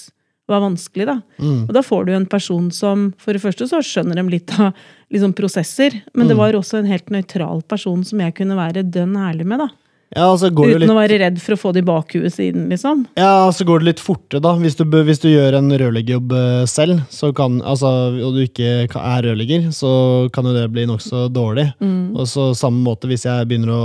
var 0.52 0.64
vanskelig. 0.64 1.08
Da. 1.10 1.18
Mm. 1.40 1.64
Og 1.68 1.74
da 1.76 1.84
får 1.86 2.08
du 2.08 2.14
en 2.16 2.28
person 2.30 2.70
som 2.76 3.12
For 3.22 3.36
det 3.36 3.44
første 3.44 3.68
så 3.70 3.80
skjønner 3.84 4.20
de 4.20 4.26
litt 4.32 4.54
av 4.60 4.74
liksom, 5.14 5.36
prosesser, 5.38 6.02
men 6.14 6.28
mm. 6.28 6.32
det 6.32 6.38
var 6.40 6.58
også 6.58 6.82
en 6.82 6.90
helt 6.90 7.14
nøytral 7.14 7.64
person 7.70 8.04
som 8.08 8.22
jeg 8.24 8.36
kunne 8.40 8.60
være 8.60 8.86
dønn 8.86 9.16
ærlig 9.18 9.48
med. 9.50 9.64
da. 9.64 9.72
Ja, 10.14 10.28
altså 10.30 10.52
Uten 10.52 10.84
litt... 10.84 10.92
å 10.92 10.98
være 10.98 11.18
redd 11.24 11.40
for 11.42 11.56
å 11.56 11.60
få 11.60 11.72
det 11.74 11.82
i 11.82 11.88
bakhuet 11.88 12.36
siden, 12.36 12.68
liksom. 12.70 13.06
Ja, 13.18 13.50
så 13.56 13.66
går 13.66 13.82
det 13.82 13.88
litt 13.88 14.04
fortere, 14.04 14.42
da. 14.44 14.54
Hvis 14.62 14.78
du, 14.78 14.84
hvis 14.86 15.22
du 15.24 15.30
gjør 15.32 15.58
en 15.58 15.74
rørleggerjobb 15.74 16.36
eh, 16.38 16.66
selv, 16.70 17.02
så 17.14 17.32
kan, 17.36 17.58
altså, 17.66 17.90
og 18.22 18.38
du 18.38 18.44
ikke 18.46 18.86
er 18.86 19.26
rørlegger, 19.26 19.72
så 19.74 19.94
kan 20.36 20.50
jo 20.50 20.54
det 20.56 20.68
bli 20.74 20.86
nokså 20.90 21.26
dårlig. 21.34 21.72
Mm. 21.82 22.14
Og 22.14 22.30
så 22.30 22.52
samme 22.58 22.84
måte, 22.86 23.10
hvis 23.10 23.26
jeg 23.26 23.50
begynner 23.50 23.74
å 23.74 23.82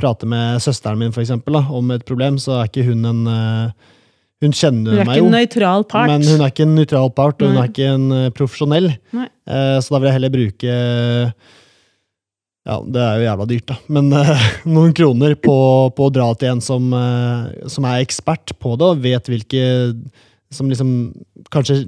prate 0.00 0.28
med 0.28 0.60
søsteren 0.64 1.00
min 1.00 1.14
for 1.14 1.24
eksempel, 1.24 1.56
da, 1.56 1.64
om 1.72 1.94
et 1.94 2.04
problem, 2.08 2.36
så 2.42 2.58
er 2.58 2.70
ikke 2.70 2.86
hun 2.90 3.08
en 3.08 3.24
uh, 3.30 3.90
hun 4.42 4.54
kjenner 4.58 5.04
meg 5.06 5.20
jo. 5.20 5.28
Hun 5.28 5.36
er 5.36 5.44
nøytral 5.44 5.84
part. 5.88 6.10
Men 6.10 6.24
hun 6.26 6.42
er 6.42 6.50
ikke 6.50 6.66
en 6.66 6.76
nøytral 6.76 7.12
part, 7.14 7.40
og 7.40 7.48
Nei. 7.48 7.52
hun 7.54 7.62
er 7.62 7.72
ikke 7.72 7.90
en 7.94 8.06
uh, 8.10 8.30
profesjonell. 8.34 8.92
Uh, 9.14 9.78
så 9.78 9.94
da 9.94 10.00
vil 10.00 10.10
jeg 10.10 10.18
heller 10.18 10.34
bruke 10.34 10.78
ja, 12.62 12.76
det 12.86 13.00
er 13.02 13.16
jo 13.18 13.24
jævla 13.24 13.46
dyrt, 13.50 13.64
da. 13.72 13.76
Men 13.90 14.12
uh, 14.14 14.44
noen 14.76 14.92
kroner 14.94 15.34
på, 15.34 15.56
på, 15.96 16.06
å 16.06 16.14
dra 16.14 16.28
til 16.38 16.52
en 16.52 16.62
som, 16.62 16.92
uh, 16.94 17.50
som, 17.70 17.88
er 17.90 18.04
ekspert 18.04 18.54
på 18.62 18.76
det, 18.78 18.86
og 18.92 19.02
vet 19.02 19.30
hvilke 19.30 19.64
Som 20.52 20.68
liksom 20.70 20.90
kanskje 21.50 21.82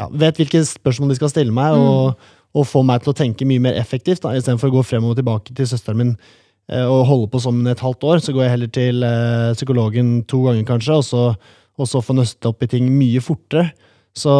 ja, 0.00 0.08
vet 0.10 0.38
hvilke 0.40 0.62
spørsmål 0.66 1.12
de 1.12 1.16
skal 1.18 1.30
stille 1.32 1.54
meg, 1.54 1.76
mm. 1.76 1.86
og, 1.86 2.28
og, 2.56 2.66
få 2.66 2.82
meg 2.86 3.02
til 3.04 3.12
å 3.12 3.16
tenke 3.16 3.46
mye 3.48 3.62
mer 3.62 3.76
effektivt, 3.78 4.22
da, 4.24 4.34
istedenfor 4.36 4.70
å 4.70 4.78
gå 4.78 4.84
frem 4.88 5.06
og 5.08 5.16
tilbake 5.18 5.54
til 5.56 5.68
søsteren 5.68 6.00
min 6.00 6.12
uh, 6.16 6.86
og 6.86 7.06
holde 7.08 7.30
på 7.32 7.42
som 7.42 7.64
et 7.68 7.84
halvt 7.84 8.08
år. 8.10 8.24
Så 8.24 8.36
går 8.36 8.46
jeg 8.46 8.54
heller 8.56 8.74
til 8.74 9.04
psykologen 9.56 10.14
to 10.28 10.44
ganger, 10.44 10.66
kanskje, 10.68 11.00
og 11.00 11.08
så, 11.08 11.24
og 11.80 11.88
så 11.88 12.04
få 12.04 12.16
nøstet 12.20 12.48
opp 12.48 12.64
i 12.64 12.70
ting 12.70 12.88
mye 12.92 13.24
fortere. 13.24 13.70
Så, 14.16 14.32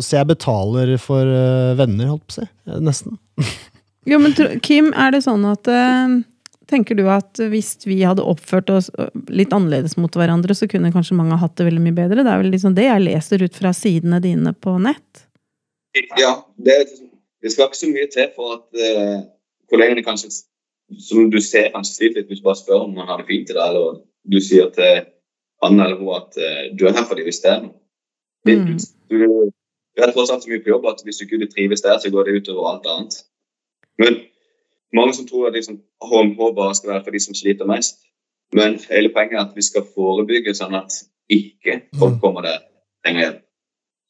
så 0.00 0.20
jeg 0.20 0.30
betaler 0.30 0.96
for 1.02 1.28
venner, 1.76 2.12
holdt 2.12 2.28
på 2.28 2.36
å 2.36 2.40
si. 2.40 2.52
Nesten. 2.86 3.18
Jo, 4.06 4.20
men 4.22 4.34
Kim, 4.62 4.92
er 4.94 5.14
det 5.14 5.24
sånn 5.26 5.44
at 5.50 5.68
uh, 5.70 6.16
Tenker 6.66 6.98
du 6.98 7.04
at 7.10 7.38
hvis 7.50 7.76
vi 7.86 8.00
hadde 8.02 8.24
oppført 8.26 8.70
oss 8.74 8.88
eh, 8.98 9.12
litt 9.30 9.52
annerledes 9.54 9.94
mot 10.02 10.10
hverandre, 10.18 10.54
så 10.58 10.66
kunne 10.66 10.90
kanskje 10.90 11.14
mange 11.14 11.36
hatt 11.38 11.54
det 11.58 11.68
veldig 11.68 11.82
mye 11.84 11.94
bedre? 11.94 12.24
Det 12.26 12.32
er 12.32 12.40
vel 12.40 12.50
liksom 12.50 12.74
det 12.74 12.88
jeg 12.88 13.04
leser 13.04 13.44
ut 13.46 13.54
fra 13.54 13.70
sidene 13.76 14.18
dine 14.24 14.50
på 14.50 14.74
nett? 14.82 15.22
Ja, 16.18 16.32
det, 16.58 16.74
det 17.38 17.52
skal 17.54 17.70
ikke 17.70 17.78
så 17.78 17.90
mye 17.92 18.08
til 18.10 18.32
for 18.34 18.56
at 18.56 18.82
uh, 18.82 19.20
kollegene 19.70 20.02
kanskje 20.06 20.32
som 21.06 21.30
du 21.30 21.38
ser 21.42 21.70
kanskje 21.74 21.94
sliter 22.00 22.20
litt 22.20 22.32
hvis 22.32 22.42
du 22.42 22.48
bare 22.48 22.58
spør 22.58 22.82
om 22.88 22.98
han 22.98 23.12
har 23.12 23.22
det 23.22 23.28
fint 23.30 23.54
i 23.54 23.56
dag, 23.56 23.70
eller 23.70 24.02
du 24.26 24.38
sier 24.42 24.74
til 24.74 25.06
han 25.62 25.78
eller 25.78 26.02
hun 26.02 26.12
at 26.18 26.34
uh, 26.34 26.66
du 26.74 26.86
er 26.86 26.98
her 26.98 27.06
fordi 27.06 27.28
hvis 27.28 27.40
det 27.46 27.52
er 27.52 27.62
noe. 27.62 27.78
Mm. 28.46 28.74
Du, 28.74 29.14
du, 29.14 29.54
du 29.94 30.02
er 30.02 30.10
tross 30.14 30.34
alt 30.34 30.42
så 30.42 30.50
mye 30.50 30.66
på 30.66 30.74
jobb 30.74 30.90
at 30.90 31.06
hvis 31.06 31.22
du 31.22 31.28
ikke 31.28 31.46
trives 31.54 31.86
der, 31.86 32.02
så 32.02 32.10
går 32.10 32.26
det 32.26 32.40
utover 32.42 32.72
alt 32.74 32.90
annet. 32.90 33.22
Men 33.98 34.18
mange 34.96 35.14
som 35.14 35.26
tror 35.28 35.48
at 35.48 35.56
liksom, 35.56 35.80
HMH 36.04 36.40
bare 36.56 36.74
skal 36.74 36.92
være 36.92 37.04
for 37.04 37.16
de 37.16 37.20
som 37.20 37.34
sliter 37.34 37.68
mest. 37.68 38.00
Men 38.54 38.78
hele 38.90 39.10
poenget 39.14 39.38
er 39.38 39.44
at 39.46 39.56
vi 39.56 39.64
skal 39.66 39.86
forebygge 39.94 40.54
sånn 40.54 40.76
at 40.78 40.92
ikke 41.32 41.80
folk 41.98 42.18
mm. 42.18 42.20
kommer 42.22 42.46
der 42.46 42.60
lenger. 43.06 43.40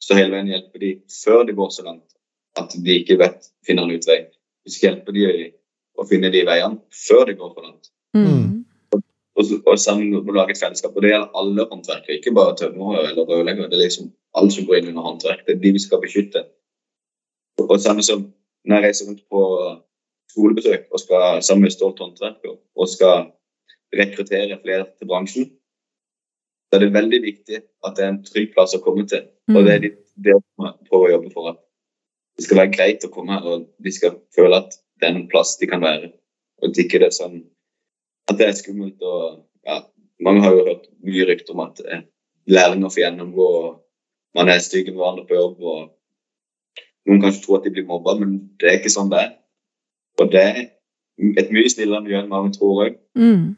Så 0.03 0.17
hele 0.19 0.35
veien 0.35 0.51
hjelper 0.53 0.83
de 0.83 0.91
før 1.25 1.47
det 1.49 1.57
går 1.57 1.71
så 1.73 1.87
langt 1.87 2.17
at 2.61 2.73
de 2.85 2.99
ikke 3.01 3.19
vet 3.21 3.49
finner 3.67 3.87
en 3.87 3.97
utvei. 3.97 4.19
Vi 4.65 4.75
skal 4.75 4.91
hjelpe 4.91 5.15
de 5.17 5.27
å 5.97 6.05
finne 6.09 6.31
de 6.33 6.45
veiene 6.45 6.81
før 7.07 7.25
det 7.29 7.37
går 7.41 7.53
for 7.55 7.65
langt. 7.65 7.91
Mm. 8.17 8.65
Og, 8.93 9.03
og, 9.37 9.53
og 9.65 9.81
sammen 9.81 10.15
å 10.17 10.37
lage 10.37 10.57
et 10.57 10.61
fellesskap. 10.61 10.97
Og 10.97 11.05
det 11.05 11.13
gjelder 11.13 11.41
alle 11.41 11.67
håndverkere, 11.71 12.19
ikke 12.19 12.35
bare 12.37 12.57
tømrere 12.61 13.11
eller 13.11 13.29
rørleggere. 13.29 13.71
Det 13.73 13.79
er 13.79 13.85
liksom 13.87 14.11
alle 14.37 14.53
som 14.53 14.69
går 14.69 14.81
inn 14.81 14.91
under 14.93 15.09
håndverk. 15.09 15.45
Det 15.47 15.57
er 15.57 15.63
de 15.65 15.75
vi 15.77 15.85
skal 15.85 16.03
beskytte. 16.05 16.45
Og 17.65 17.79
samme 17.81 18.05
som 18.05 18.27
når 18.67 18.77
jeg 18.77 18.87
reiser 18.87 19.09
rundt 19.11 19.23
på 19.31 19.43
skolebesøk 20.33 20.89
og 20.93 21.01
skal 21.01 21.43
sammen 21.47 21.67
med 21.67 21.75
Stolt 21.75 22.03
håndverker 22.03 22.57
og 22.57 22.91
skal 22.91 23.31
rekruttere 23.97 24.59
flere 24.63 24.89
til 24.99 25.09
bransjen, 25.09 25.47
så 26.67 26.77
er 26.77 26.83
det 26.83 26.95
veldig 26.97 27.21
viktig 27.23 27.61
at 27.87 27.97
det 27.97 28.05
er 28.05 28.13
en 28.13 28.25
trygg 28.27 28.51
plass 28.55 28.75
å 28.77 28.83
komme 28.85 29.07
til. 29.09 29.23
Og 29.55 29.63
det 29.63 29.75
er 29.75 29.85
litt 29.85 30.01
det 30.19 30.35
vi 30.35 30.71
prøver 30.89 31.07
å 31.07 31.13
jobbe 31.15 31.31
for. 31.35 31.53
At 31.53 31.61
det 32.37 32.47
skal 32.47 32.61
være 32.61 32.75
greit 32.75 33.07
å 33.07 33.13
komme 33.13 33.37
her, 33.37 33.47
og 33.47 33.69
de 33.83 33.93
skal 33.95 34.19
føle 34.37 34.59
at 34.59 34.75
det 35.01 35.09
er 35.09 35.15
en 35.15 35.29
plass 35.31 35.55
de 35.61 35.69
kan 35.71 35.85
være. 35.85 36.11
Og 36.61 36.71
at 36.71 36.81
ikke 36.83 37.01
det 37.01 37.11
er 37.11 37.17
sånn 37.17 37.39
at 38.27 38.39
det 38.41 38.49
er 38.49 38.59
skummelt. 38.59 39.01
og 39.03 39.47
ja, 39.67 39.81
Mange 40.27 40.43
har 40.43 40.57
jo 40.57 40.67
hørt 40.67 40.89
mye 41.07 41.27
rykter 41.29 41.55
om 41.55 41.63
at 41.69 41.81
eh, 41.87 42.03
lærlinger 42.51 42.93
får 42.93 43.05
gjennomgå, 43.05 43.47
og 43.63 44.37
man 44.37 44.51
er 44.51 44.65
stygge 44.65 44.93
med 44.93 45.01
hverandre 45.01 45.27
på 45.29 45.39
jobb. 45.39 45.63
og 45.63 45.81
noen 47.07 47.23
kanskje 47.23 47.45
tror 47.45 47.61
at 47.61 47.67
de 47.67 47.75
blir 47.75 47.87
mobba, 47.89 48.17
men 48.21 48.39
det 48.61 48.71
er 48.71 48.81
ikke 48.81 48.93
sånn 48.93 49.13
det 49.13 49.23
er. 49.23 49.31
Og 50.21 50.33
det 50.33 50.43
er 50.43 50.59
et 51.41 51.53
mye 51.55 51.71
snillere 51.71 52.03
miljø 52.05 52.19
enn 52.21 52.33
mange 52.33 52.55
tror 52.57 52.83
òg. 52.87 52.99
Mm. 53.19 53.55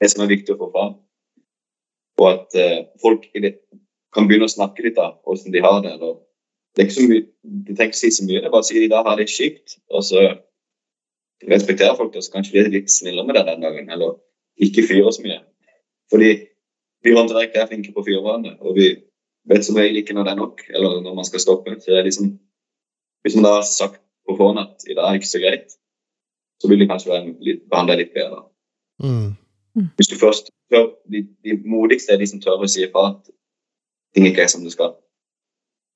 Det 0.00 0.10
som 0.12 0.24
er 0.24 0.32
viktig 0.32 0.54
å 0.54 0.60
få 0.60 0.70
fram. 0.74 0.96
Og 2.20 2.26
at 2.28 2.58
uh, 2.58 2.80
folk 3.00 3.26
kan 4.14 4.26
begynne 4.28 4.48
å 4.48 4.52
snakke 4.52 4.84
litt 4.84 4.98
av 5.00 5.20
hvordan 5.24 5.54
de 5.54 5.64
har 5.64 5.80
det. 5.84 5.94
Eller, 5.96 6.16
det 6.74 6.82
er 6.82 6.88
ikke 6.88 6.98
så 6.98 7.08
mye, 7.08 7.26
De 7.66 7.74
trenger 7.74 7.92
ikke 7.92 8.00
si 8.00 8.12
så 8.14 8.26
mye, 8.26 8.40
det 8.40 8.48
er 8.48 8.54
bare 8.54 8.66
å 8.66 8.68
si 8.68 8.80
de 8.80 8.90
da 8.92 9.04
har 9.06 9.20
det 9.20 9.28
kjipt. 9.32 9.78
Og 9.94 10.04
så 10.06 10.26
respekterer 11.50 11.96
folk 11.98 12.12
det, 12.14 12.24
så 12.26 12.34
kanskje 12.34 12.56
de 12.56 12.62
er 12.64 12.74
litt 12.74 12.92
snillere 12.92 13.26
med 13.28 13.38
det 13.38 13.46
den 13.48 13.64
dagen. 13.64 13.88
Eller 13.92 14.18
ikke 14.60 14.86
fyrer 14.88 15.14
så 15.14 15.24
mye. 15.24 15.40
Fordi 16.12 16.30
vi 17.04 17.16
håndverkere 17.16 17.64
er 17.64 17.70
flinke 17.70 17.94
på 17.94 18.02
å 18.02 18.04
fyre 18.04 18.20
hverandre, 18.24 18.58
og 18.60 18.76
vi 18.76 18.90
vet 19.48 19.64
som 19.64 19.78
regel 19.78 20.02
ikke 20.02 20.12
når 20.16 20.26
det 20.26 20.32
er 20.34 20.40
nok, 20.40 20.64
eller 20.68 20.98
når 21.04 21.14
man 21.16 21.26
skal 21.28 21.42
stoppe. 21.42 21.76
Så 21.80 21.94
det 21.94 22.00
er 22.00 22.08
liksom 22.08 22.34
hvis 23.22 23.36
man 23.36 23.46
da 23.46 23.56
har 23.58 23.66
sagt 23.66 24.00
på 24.28 24.36
forhånd 24.36 24.62
at 24.62 24.86
i 24.88 24.96
dag 24.96 25.08
er 25.08 25.18
ikke 25.20 25.30
så 25.30 25.42
greit, 25.42 25.76
så 26.60 26.68
vil 26.68 26.80
de 26.80 26.88
kanskje 26.88 27.20
behandle 27.72 27.98
litt 28.00 28.12
bedre. 28.16 28.44
Mm. 29.02 29.36
mm. 29.76 29.88
Hvis 29.96 30.10
du 30.12 30.16
først 30.20 30.50
tør, 30.72 30.90
de, 31.12 31.24
de, 31.44 31.56
modigste 31.64 32.12
er 32.12 32.20
de 32.20 32.28
som 32.28 32.42
tør 32.42 32.64
å 32.64 32.68
si 32.70 32.84
ifra 32.84 33.10
at 33.12 33.32
ting 34.14 34.28
ikke 34.28 34.44
er 34.44 34.52
som 34.52 34.64
det 34.64 34.74
skal. 34.74 34.94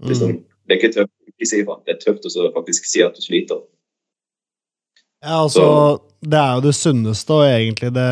Liksom, 0.04 0.40
det 0.64 0.75
er 0.75 0.81
ikke 0.81 0.95
tøft 0.97 1.12
å 1.12 1.33
ikke 1.33 1.49
si 1.50 1.61
ifra, 1.62 1.78
det 1.87 1.95
er 1.95 2.02
tøft 2.02 2.26
å 2.28 2.50
faktisk 2.57 2.88
si 2.88 3.04
at 3.04 3.16
du 3.16 3.23
sliter. 3.25 3.62
Ja, 5.25 5.43
altså, 5.45 5.64
så. 5.64 6.19
det 6.21 6.40
er 6.40 6.57
jo 6.57 6.64
det 6.66 6.75
sunneste 6.76 7.37
og 7.37 7.47
egentlig 7.49 7.93
det, 7.97 8.09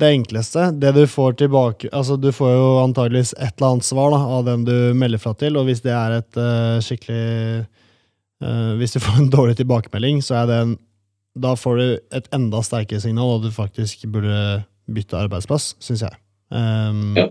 det 0.00 0.10
enkleste. 0.10 0.70
Det 0.82 0.90
du 0.96 1.04
får 1.06 1.36
tilbake 1.38 1.88
Altså, 1.92 2.16
du 2.18 2.32
får 2.34 2.50
jo 2.50 2.64
antageligvis 2.82 3.34
et 3.38 3.52
eller 3.54 3.68
annet 3.74 3.86
svar 3.86 4.10
da, 4.10 4.18
av 4.38 4.48
dem 4.48 4.64
du 4.66 4.74
melder 4.98 5.22
fra 5.22 5.34
til, 5.38 5.56
og 5.60 5.68
hvis 5.68 5.84
det 5.84 5.94
er 5.94 6.18
et 6.18 6.40
uh, 6.40 6.82
skikkelig 6.82 7.66
Uh, 8.42 8.74
hvis 8.80 8.94
du 8.94 9.00
får 9.04 9.22
en 9.22 9.30
dårlig 9.32 9.56
tilbakemelding, 9.60 10.20
så 10.24 10.42
er 10.42 10.50
det 10.50 10.60
en, 10.64 10.76
da 11.40 11.54
får 11.58 11.80
du 11.80 11.86
et 12.18 12.30
enda 12.34 12.62
sterkere 12.66 13.02
signal, 13.02 13.36
og 13.36 13.46
du 13.46 13.54
faktisk 13.54 14.06
burde 14.12 14.64
bytte 14.90 15.18
arbeidsplass, 15.18 15.74
syns 15.82 16.04
jeg. 16.04 16.18
Um, 16.52 17.14
ja. 17.18 17.28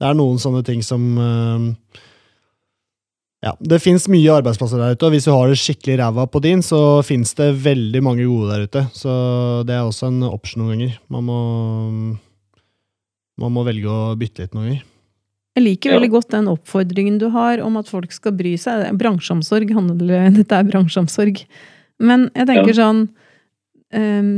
Det 0.00 0.08
er 0.08 0.16
noen 0.16 0.40
sånne 0.40 0.62
ting 0.66 0.82
som 0.84 1.02
um, 1.16 1.70
ja, 3.40 3.54
Det 3.60 3.78
fins 3.80 4.04
mye 4.12 4.34
arbeidsplasser 4.36 4.80
der 4.80 4.96
ute, 4.96 5.06
og 5.08 5.14
hvis 5.14 5.24
du 5.24 5.32
har 5.32 5.48
det 5.48 5.56
skikkelig 5.60 5.96
ræva 6.02 6.26
på 6.28 6.42
din, 6.44 6.60
så 6.64 7.00
fins 7.06 7.32
det 7.38 7.54
veldig 7.64 8.02
mange 8.04 8.26
gode 8.28 8.52
der 8.52 8.66
ute. 8.68 8.82
Så 8.92 9.10
det 9.68 9.78
er 9.78 9.86
også 9.86 10.10
en 10.10 10.26
option 10.28 10.60
noen 10.64 10.74
ganger. 10.74 10.98
Man 11.08 11.24
må, 11.24 11.40
man 13.40 13.54
må 13.56 13.64
velge 13.64 13.88
å 13.88 14.14
bytte 14.20 14.44
litt 14.44 14.56
noen 14.56 14.68
ganger. 14.68 14.86
Jeg 15.56 15.64
liker 15.64 15.96
veldig 15.96 16.10
godt 16.12 16.34
den 16.36 16.50
oppfordringen 16.52 17.16
du 17.18 17.26
har 17.34 17.62
om 17.64 17.80
at 17.80 17.88
folk 17.90 18.12
skal 18.14 18.36
bry 18.36 18.54
seg. 18.60 18.84
Bransjeomsorg 19.00 19.72
handler 19.74 20.28
Dette 20.36 20.60
er 20.60 20.68
bransjeomsorg. 20.68 21.40
Men 22.00 22.28
jeg 22.36 22.48
tenker 22.48 22.76
sånn 22.76 23.06
um, 23.96 24.34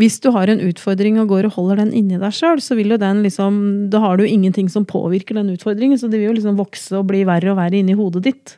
Hvis 0.00 0.16
du 0.24 0.30
har 0.32 0.48
en 0.48 0.62
utfordring 0.64 1.18
og 1.20 1.28
går 1.34 1.50
og 1.50 1.56
holder 1.58 1.82
den 1.82 1.92
inni 1.96 2.16
deg 2.20 2.32
sjøl, 2.32 2.62
så 2.64 2.76
vil 2.78 2.94
jo 2.94 3.00
den 3.00 3.20
liksom 3.26 3.90
Da 3.92 4.00
har 4.00 4.16
du 4.16 4.24
ingenting 4.24 4.70
som 4.72 4.88
påvirker 4.88 5.36
den 5.36 5.52
utfordringen, 5.52 6.00
så 6.00 6.08
det 6.08 6.20
vil 6.20 6.30
jo 6.30 6.38
liksom 6.38 6.56
vokse 6.60 6.96
og 6.96 7.10
bli 7.10 7.26
verre 7.28 7.52
og 7.52 7.58
verre 7.60 7.76
inni 7.80 7.96
hodet 7.98 8.24
ditt. 8.24 8.56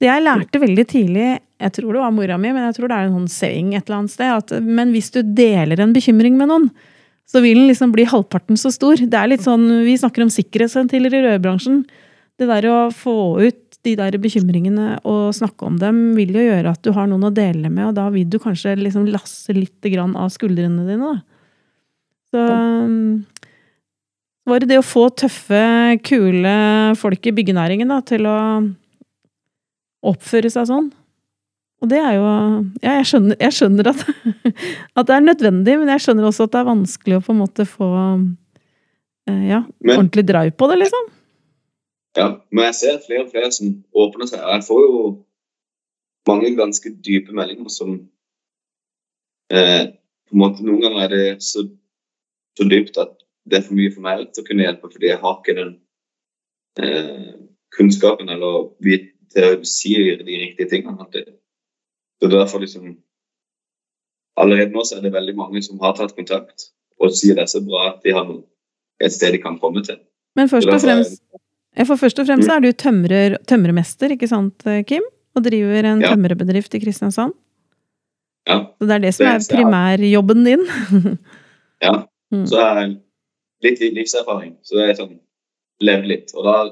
Det 0.00 0.08
Jeg 0.08 0.24
lærte 0.24 0.62
veldig 0.62 0.86
tidlig, 0.88 1.28
jeg 1.58 1.74
tror 1.74 1.92
det 1.92 2.02
var 2.04 2.14
mora 2.14 2.38
mi, 2.38 2.52
men 2.54 2.68
jeg 2.68 2.78
tror 2.78 2.88
det 2.88 2.96
er 2.96 3.08
en 3.08 3.16
sånn 3.18 3.32
saying 3.34 3.72
et 3.74 3.88
eller 3.88 3.98
annet 3.98 4.14
sted, 4.14 4.30
at 4.30 4.62
men 4.62 4.92
hvis 4.94 5.10
du 5.10 5.20
deler 5.26 5.82
en 5.82 5.92
bekymring 5.92 6.38
med 6.38 6.48
noen, 6.52 6.68
så 7.28 7.42
vil 7.44 7.58
den 7.58 7.68
liksom 7.68 7.90
bli 7.92 8.06
halvparten 8.08 8.56
så 8.56 8.70
stor. 8.72 8.96
Det 8.96 9.18
er 9.18 9.28
litt 9.28 9.44
sånn, 9.44 9.66
Vi 9.84 9.98
snakker 10.00 10.24
om 10.24 10.30
sikkerhetsventiler 10.32 11.12
i 11.12 11.24
rødbransjen. 11.26 11.82
Det 12.38 12.46
der 12.48 12.68
å 12.70 12.78
få 12.94 13.42
ut 13.42 13.67
de 13.86 13.94
der 13.98 14.16
bekymringene 14.20 14.98
og 15.06 15.34
snakke 15.36 15.66
om 15.68 15.78
dem, 15.80 16.00
vil 16.18 16.34
jo 16.34 16.44
gjøre 16.44 16.74
at 16.74 16.82
du 16.84 16.92
har 16.96 17.08
noen 17.10 17.28
å 17.28 17.34
dele 17.34 17.70
med, 17.70 17.90
og 17.90 17.96
da 17.98 18.08
vil 18.14 18.28
du 18.30 18.38
kanskje 18.42 18.76
liksom 18.80 19.06
lasse 19.12 19.54
litt 19.54 19.84
grann 19.92 20.16
av 20.18 20.32
skuldrene 20.34 20.86
dine. 20.88 21.12
da. 21.14 21.18
Så 22.28 22.44
var 24.48 24.62
det 24.62 24.70
det 24.70 24.80
å 24.80 24.86
få 24.86 25.08
tøffe, 25.12 25.62
kule 26.06 26.54
folk 26.98 27.28
i 27.28 27.34
byggenæringen 27.36 27.90
da, 27.92 28.00
til 28.04 28.28
å 28.28 28.38
oppføre 30.08 30.50
seg 30.52 30.68
sånn. 30.70 30.90
Og 31.78 31.90
det 31.90 32.00
er 32.02 32.16
jo 32.16 32.26
Ja, 32.82 32.96
jeg 32.98 33.06
skjønner, 33.12 33.38
jeg 33.38 33.54
skjønner 33.54 33.92
at, 33.92 34.02
at, 34.98 35.04
det 35.06 35.14
er 35.14 35.26
nødvendig, 35.26 35.78
men 35.78 35.92
jeg 35.94 36.04
skjønner 36.06 36.28
også 36.28 36.48
at 36.48 36.54
det 36.54 36.62
er 36.62 36.72
vanskelig 36.72 37.18
å 37.18 37.22
på 37.24 37.34
en 37.34 37.42
måte 37.42 37.68
få 37.68 37.90
eh, 39.30 39.44
ja, 39.52 39.62
ordentlig 39.94 40.26
drive 40.26 40.56
på 40.58 40.70
det, 40.72 40.80
liksom. 40.82 41.12
Ja, 42.18 42.28
men 42.50 42.64
jeg 42.68 42.74
ser 42.74 43.02
flere 43.06 43.24
og 43.24 43.32
flere 43.32 43.50
som 43.54 43.74
åpner 43.94 44.26
seg. 44.26 44.42
Jeg 44.42 44.64
får 44.66 44.80
jo 44.84 45.02
mange 46.28 46.54
ganske 46.58 46.92
dype 47.06 47.34
meldinger 47.36 47.70
som 47.72 47.92
eh, 49.54 49.84
på 50.28 50.36
en 50.36 50.42
måte 50.42 50.64
Noen 50.66 50.82
ganger 50.84 51.04
er 51.04 51.12
det 51.14 51.26
så, 51.46 51.64
så, 52.58 52.66
dypt 52.68 52.98
at 53.00 53.14
det 53.48 53.60
er 53.60 53.66
for 53.68 53.78
mye 53.78 53.92
for 53.94 54.04
meg 54.04 54.26
til 54.32 54.44
å 54.44 54.48
kunne 54.48 54.66
hjelpe, 54.66 54.90
fordi 54.92 55.12
jeg 55.12 55.20
har 55.22 55.36
ikke 55.38 55.56
den 55.60 55.70
eh, 56.82 57.30
kunnskapen 57.76 58.28
eller 58.34 58.72
vit, 58.84 59.14
til 59.32 59.44
å 59.44 59.68
si 59.68 59.94
de 59.94 60.40
riktige 60.42 60.68
tingene. 60.70 61.06
Det, 61.12 61.26
så 62.20 62.32
derfor 62.32 62.64
liksom 62.64 62.96
Allerede 64.38 64.70
nå 64.70 64.84
så 64.86 64.94
er 64.94 65.02
det 65.02 65.10
veldig 65.10 65.32
mange 65.34 65.58
som 65.66 65.80
har 65.82 65.96
tatt 65.98 66.12
kontakt 66.14 66.68
og 67.02 67.10
sier 67.10 67.34
det 67.34 67.42
er 67.42 67.50
så 67.50 67.58
bra 67.66 67.88
at 67.88 68.04
de 68.04 68.12
har 68.14 68.22
noe, 68.26 68.44
et 69.02 69.10
sted 69.10 69.32
de 69.34 69.40
kan 69.42 69.56
komme 69.58 69.82
til. 69.82 69.98
Men 70.38 70.46
først 70.50 70.70
og 70.70 70.78
fremst, 70.78 71.24
for 71.86 72.00
først 72.00 72.18
og 72.18 72.26
fremst 72.26 72.48
mm. 72.48 72.54
er 72.54 72.64
du 72.64 72.72
tømrer, 72.72 73.36
tømremester, 73.46 74.14
ikke 74.16 74.30
sant, 74.30 74.64
Kim? 74.88 75.04
Og 75.36 75.44
driver 75.44 75.86
en 75.86 76.00
ja. 76.02 76.10
tømrerbedrift 76.10 76.74
i 76.74 76.80
Kristiansand. 76.82 77.36
Ja. 78.48 78.58
Så 78.80 78.88
det 78.88 78.94
er 78.96 79.04
det 79.04 79.12
som 79.14 79.28
er 79.28 79.44
primærjobben 79.52 80.44
din? 80.46 80.64
ja. 81.86 81.94
Mm. 82.32 82.46
Så 82.48 82.58
jeg 82.58 82.80
jeg 82.80 82.96
litt 83.64 83.96
livserfaring. 83.96 84.56
Så 84.62 84.78
det 84.78 84.88
er 84.88 84.98
sånn 84.98 85.16
levd 85.84 86.10
litt. 86.10 86.34
Og 86.36 86.46
da 86.46 86.54
har 86.56 86.70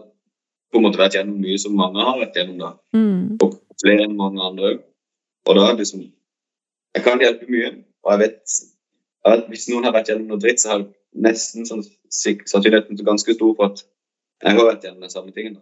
på 0.73 0.81
en 0.81 0.87
måte 0.87 1.01
vært 1.01 1.19
gjennom 1.19 1.39
mye 1.43 1.59
som 1.61 1.77
mange 1.79 2.05
har 2.05 2.21
vært 2.21 2.39
gjennom. 2.39 2.59
da. 2.63 2.73
Mm. 2.97 3.37
Og 3.43 3.59
flere 3.83 4.07
enn 4.07 4.17
mange 4.19 4.43
andre 4.43 4.73
òg. 4.73 4.85
Og 5.47 5.59
da 5.59 5.73
liksom 5.73 6.07
Jeg 6.97 7.05
kan 7.05 7.21
hjelpe 7.21 7.45
mye. 7.53 7.75
Og 8.05 8.13
jeg 8.13 8.21
vet 8.23 8.55
at 9.29 9.49
hvis 9.51 9.67
noen 9.69 9.85
har 9.85 9.93
vært 9.93 10.09
gjennom 10.09 10.31
noe 10.33 10.41
dritt, 10.41 10.63
så 10.63 10.71
har 10.71 10.79
jeg 10.81 10.89
nesten 11.27 11.67
sånn, 11.69 11.83
sannsynligheten 12.09 12.97
ganske 13.05 13.35
stor 13.37 13.53
for 13.59 13.73
at 13.73 13.83
jeg 14.43 14.59
har 14.59 14.69
vært 14.69 14.85
gjennom 14.85 15.05
den 15.07 15.13
samme 15.13 15.33
tingen. 15.33 15.59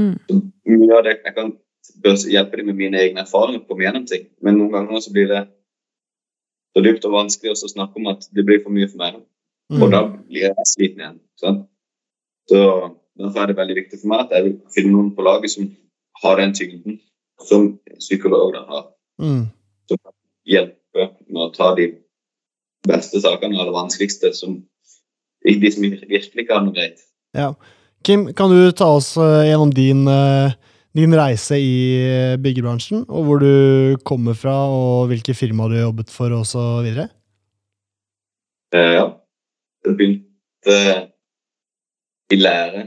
Mm. 0.00 0.16
mye 0.64 0.96
av 0.96 1.04
det, 1.04 1.20
Jeg 1.24 1.34
kan 1.34 1.52
hjelpe 2.30 2.56
dem 2.56 2.66
med 2.70 2.78
mine 2.78 2.98
egne 2.98 3.24
erfaringer, 3.24 3.64
komme 3.68 3.84
gjennom 3.84 4.06
ting. 4.06 4.28
Men 4.42 4.58
noen 4.58 4.72
ganger 4.72 5.00
så 5.00 5.12
blir 5.12 5.28
det 5.28 5.42
så 6.74 6.82
dypt 6.84 7.04
og 7.04 7.16
vanskelig 7.16 7.52
å 7.52 7.68
snakke 7.74 7.98
om 7.98 8.08
at 8.12 8.26
det 8.34 8.46
blir 8.46 8.62
for 8.62 8.72
mye 8.74 8.88
for 8.88 9.02
meg. 9.02 9.20
Mm. 9.70 9.82
Og 9.82 9.92
da 9.92 10.02
blir 10.08 10.48
jeg 10.48 10.66
sliten 10.66 11.02
igjen. 11.02 11.20
Sant? 11.38 11.68
Så 12.50 12.60
Derfor 13.20 13.42
er 13.42 13.50
det 13.50 13.56
veldig 13.56 13.76
viktig 13.76 13.98
for 14.00 14.08
meg 14.12 14.20
at 14.24 14.30
jeg 14.32 14.44
vil 14.46 14.54
finne 14.74 14.92
noen 14.94 15.10
på 15.16 15.24
laget 15.26 15.52
som 15.52 15.66
har 16.22 16.38
den 16.40 16.54
tyngden 16.56 17.00
som 17.44 17.66
psykologer 17.98 18.62
har. 18.68 18.86
Mm. 19.20 19.42
Som 19.88 19.98
kan 19.98 20.14
hjelpe 20.48 21.06
med 21.26 21.42
å 21.44 21.50
ta 21.52 21.74
de 21.76 21.90
beste 22.88 23.20
sakene, 23.20 23.58
eller 23.58 23.76
vanskeligste, 23.76 24.32
som 24.36 24.62
de 25.44 25.72
som 25.72 25.84
virkelig 25.84 26.46
har 26.48 26.64
noe 26.64 26.76
greit. 26.76 27.04
Ja. 27.36 27.52
Kim, 28.02 28.30
kan 28.32 28.48
du 28.48 28.70
ta 28.72 28.86
oss 28.96 29.12
eh, 29.20 29.50
gjennom 29.50 29.72
din, 29.76 30.06
eh, 30.08 30.52
din 30.96 31.12
reise 31.16 31.58
i 31.60 31.74
eh, 32.00 32.36
byggebransjen? 32.40 33.04
Og 33.12 33.26
hvor 33.26 33.42
du 33.42 33.98
kommer 34.08 34.36
fra, 34.38 34.54
og 34.72 35.10
hvilke 35.10 35.36
firma 35.36 35.68
du 35.68 35.76
har 35.76 35.90
jobbet 35.90 36.12
for, 36.12 36.32
osv.? 36.32 36.88
Ja. 38.72 39.06
Jeg 39.84 39.96
begynte 39.96 40.80
i 42.30 42.36
lære 42.36 42.82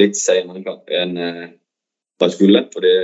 litt 0.00 0.16
senere 0.16 0.62
enn 0.96 1.12
da 1.14 2.26
jeg 2.26 2.34
skulle. 2.34 2.64
For 2.72 2.84
det 2.84 2.94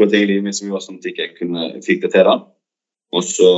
var 0.00 0.08
ting 0.10 0.24
i 0.24 0.30
livet 0.32 0.48
mitt 0.48 0.56
som 0.58 0.70
gjorde 0.70 0.86
sånn 0.88 0.98
at 0.98 1.06
jeg 1.06 1.14
ikke 1.14 1.36
kunne, 1.42 1.68
fikk 1.84 2.02
det 2.04 2.14
til 2.16 2.26
da. 2.26 2.38
Og 3.14 3.28
så 3.28 3.50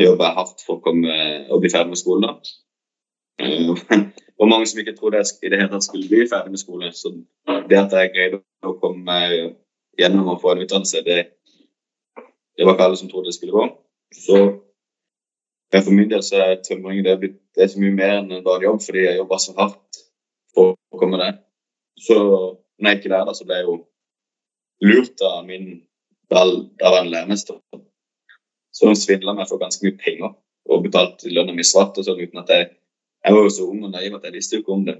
jobba 0.00 0.30
jeg 0.32 0.38
hardt 0.40 0.64
for 0.66 0.80
å 0.80 0.84
komme 0.84 1.20
å 1.52 1.60
bli 1.60 1.70
ferdig 1.72 1.92
med 1.92 2.00
skolen. 2.00 2.26
da. 2.26 2.56
Eh, 3.40 4.04
og 4.40 4.48
mange 4.48 4.66
som 4.66 4.80
ikke 4.80 4.96
trodde 4.96 5.20
jeg 5.20 5.26
i 5.42 5.50
det 5.52 5.60
hele 5.60 5.72
tatt 5.72 5.86
skulle 5.86 6.08
bli 6.08 6.28
ferdig 6.30 6.54
med 6.54 6.62
skolen. 6.62 6.92
Så 6.92 7.12
det 7.68 7.78
at 7.78 7.92
jeg 7.96 8.12
greide 8.14 8.40
å 8.64 8.76
komme 8.80 9.04
meg 9.04 9.56
gjennom 10.00 10.32
og 10.32 10.40
få 10.40 10.54
en 10.54 10.64
utdannelse, 10.64 11.04
det, 11.04 11.18
det 12.56 12.66
var 12.66 12.76
ikke 12.76 12.88
alle 12.88 13.00
som 13.00 13.10
trodde 13.10 13.28
det 13.28 13.36
skulle 13.36 13.56
gå. 13.56 13.66
Så 14.16 14.38
for 15.70 15.94
min 15.94 16.10
del 16.10 16.22
så 16.26 16.40
er 16.42 16.62
tømring 16.66 17.04
det, 17.06 17.18
det 17.54 17.62
er 17.62 17.70
så 17.70 17.82
mye 17.82 17.94
mer 17.94 18.16
enn 18.18 18.32
en 18.40 18.64
jobb, 18.64 18.80
fordi 18.82 19.04
jeg 19.04 19.20
jobber 19.20 19.42
så 19.42 19.54
hardt 19.58 20.00
for 20.54 20.74
å 20.74 21.00
komme 21.00 21.20
der. 21.20 21.38
Så 22.00 22.16
når 22.80 22.90
jeg 22.90 23.00
ikke 23.00 23.12
der, 23.12 23.32
så 23.36 23.46
ble 23.46 23.60
jeg 23.60 23.68
jo 23.68 23.76
lurt 24.88 25.22
av 25.28 25.44
min 25.46 25.70
daværende 26.32 27.12
læremester. 27.12 27.60
Hun 28.80 28.96
svindla 28.96 29.34
meg 29.36 29.48
for 29.50 29.60
ganske 29.60 29.84
mye 29.84 29.98
penger 30.00 30.32
og 30.70 30.84
betalte 30.86 31.28
lønna 31.28 31.52
mi 31.52 31.66
svart 31.66 31.98
og 32.00 32.06
sånn 32.06 32.22
uten 32.22 32.40
at 32.40 32.52
jeg 32.54 32.70
Jeg 33.24 33.36
var 33.36 33.42
jo 33.44 33.52
så 33.52 33.66
ung 33.68 33.84
og 33.84 33.92
naiv 33.92 34.16
at 34.16 34.24
jeg 34.28 34.36
visste 34.36 34.56
jo 34.56 34.62
ikke 34.62 34.76
om 34.76 34.86
det. 34.86 34.96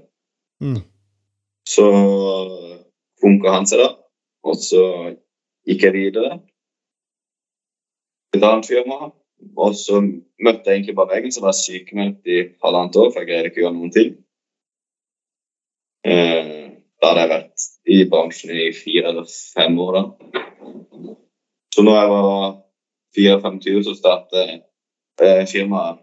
Mm. 0.61 0.81
Så 1.67 1.85
funka 3.21 3.55
han 3.55 3.67
seg, 3.69 3.81
da. 3.81 3.89
Og 4.45 4.57
så 4.61 4.83
gikk 5.67 5.87
jeg 5.87 5.97
videre 5.97 6.37
til 8.31 8.41
et 8.41 8.47
annet 8.47 8.69
firma 8.69 9.11
og 9.57 9.75
så 9.75 10.01
møtte 10.01 10.69
jeg 10.69 10.75
egentlig 10.75 10.95
bare 10.95 11.15
veggen, 11.15 11.31
så 11.33 11.41
var 11.41 11.53
jeg 11.53 11.63
sykemeldt 11.65 12.27
i 12.27 12.39
halvannet 12.63 12.95
år, 13.01 13.09
for 13.11 13.21
jeg 13.21 13.29
greide 13.29 13.49
ikke 13.49 13.61
å 13.61 13.65
gjøre 13.65 13.77
noen 13.77 13.95
ting. 13.95 14.11
Eh, 16.05 16.67
da 17.01 17.11
hadde 17.11 17.23
jeg 17.23 17.31
vært 17.31 17.65
i 17.95 17.97
bransjen 18.09 18.53
i 18.53 18.67
fire 18.77 19.11
eller 19.11 19.27
fem 19.29 19.79
år. 19.81 19.97
da. 19.97 20.35
Så 21.73 21.85
når 21.85 21.97
jeg 21.97 22.13
var 22.13 22.55
24, 23.17 23.83
så 23.87 23.97
startet 23.97 24.53
eh, 25.21 25.43
firmaet 25.49 26.01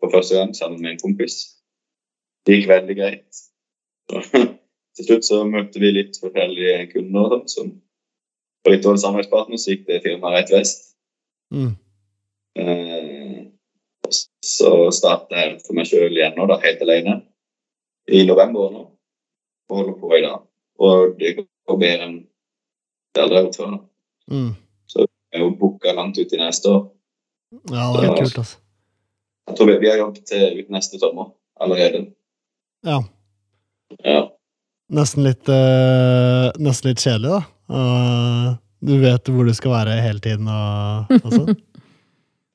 for 0.00 0.12
første 0.12 0.38
gang 0.38 0.54
sammen 0.54 0.82
med 0.82 0.94
en 0.94 1.02
kompis. 1.02 1.55
Det 2.46 2.56
gikk 2.56 2.68
veldig 2.70 2.96
greit. 2.98 3.42
Til 4.96 5.08
slutt 5.08 5.26
så 5.26 5.42
møtte 5.44 5.80
vi 5.82 5.90
litt 5.92 6.16
forskjellige 6.22 6.86
kunder. 6.94 7.40
Som 7.50 7.74
var 8.64 8.74
litt 8.74 8.84
dårlig 8.86 9.02
samarbeidspartner, 9.02 9.60
så 9.60 9.74
gikk 9.74 9.86
det 9.90 10.02
firmaet 10.04 10.38
rett 10.38 10.52
vest. 10.54 10.86
Mm. 11.54 11.74
Eh, 12.58 13.40
så 14.46 14.72
startet 14.94 15.36
jeg 15.36 15.56
for 15.66 15.76
meg 15.76 15.88
sjøl 15.90 16.14
igjen 16.14 16.36
nå, 16.38 16.46
da, 16.48 16.58
helt 16.62 16.82
alene, 16.86 17.18
i 18.06 18.22
november 18.28 18.70
nå. 18.72 18.84
Og 19.66 19.80
holder 19.80 19.96
på 20.00 20.12
i 20.14 20.22
dag. 20.24 20.44
Og 20.86 21.16
det 21.18 21.34
går 21.40 21.80
bedre 21.80 22.06
enn 22.06 22.18
det 23.16 23.24
aldri 23.24 23.38
har 23.38 23.46
gjort 23.48 23.58
før. 23.58 23.78
Mm. 24.30 24.52
Så 24.86 25.02
jeg 25.02 25.40
er 25.40 25.42
jo 25.42 25.54
booka 25.58 25.94
langt 25.96 26.18
ut 26.20 26.32
i 26.32 26.40
neste 26.40 26.70
år. 26.70 26.84
Ja, 27.72 27.88
det 27.96 28.06
er 28.06 28.14
kult, 28.20 28.38
altså. 28.42 28.60
Jeg 29.46 29.58
tror 29.58 29.68
vi, 29.70 29.76
vi 29.82 29.90
har 29.90 30.00
jobbet 30.00 30.24
til 30.26 30.60
ut 30.60 30.70
neste 30.74 30.98
sommer 31.02 31.30
allerede. 31.62 32.06
Ja. 32.86 33.00
ja. 34.04 34.22
Nesten 34.96 35.26
litt, 35.26 35.48
uh, 35.50 36.52
nesten 36.62 36.92
litt 36.92 37.02
kjedelig, 37.02 37.34
da. 37.34 37.42
Uh, 37.66 38.52
du 38.86 38.94
vet 39.02 39.30
hvor 39.32 39.48
du 39.48 39.54
skal 39.56 39.72
være 39.72 39.96
hele 40.04 40.22
tiden 40.22 40.46
og, 40.52 41.16
og 41.22 41.32
sånn. 41.32 41.56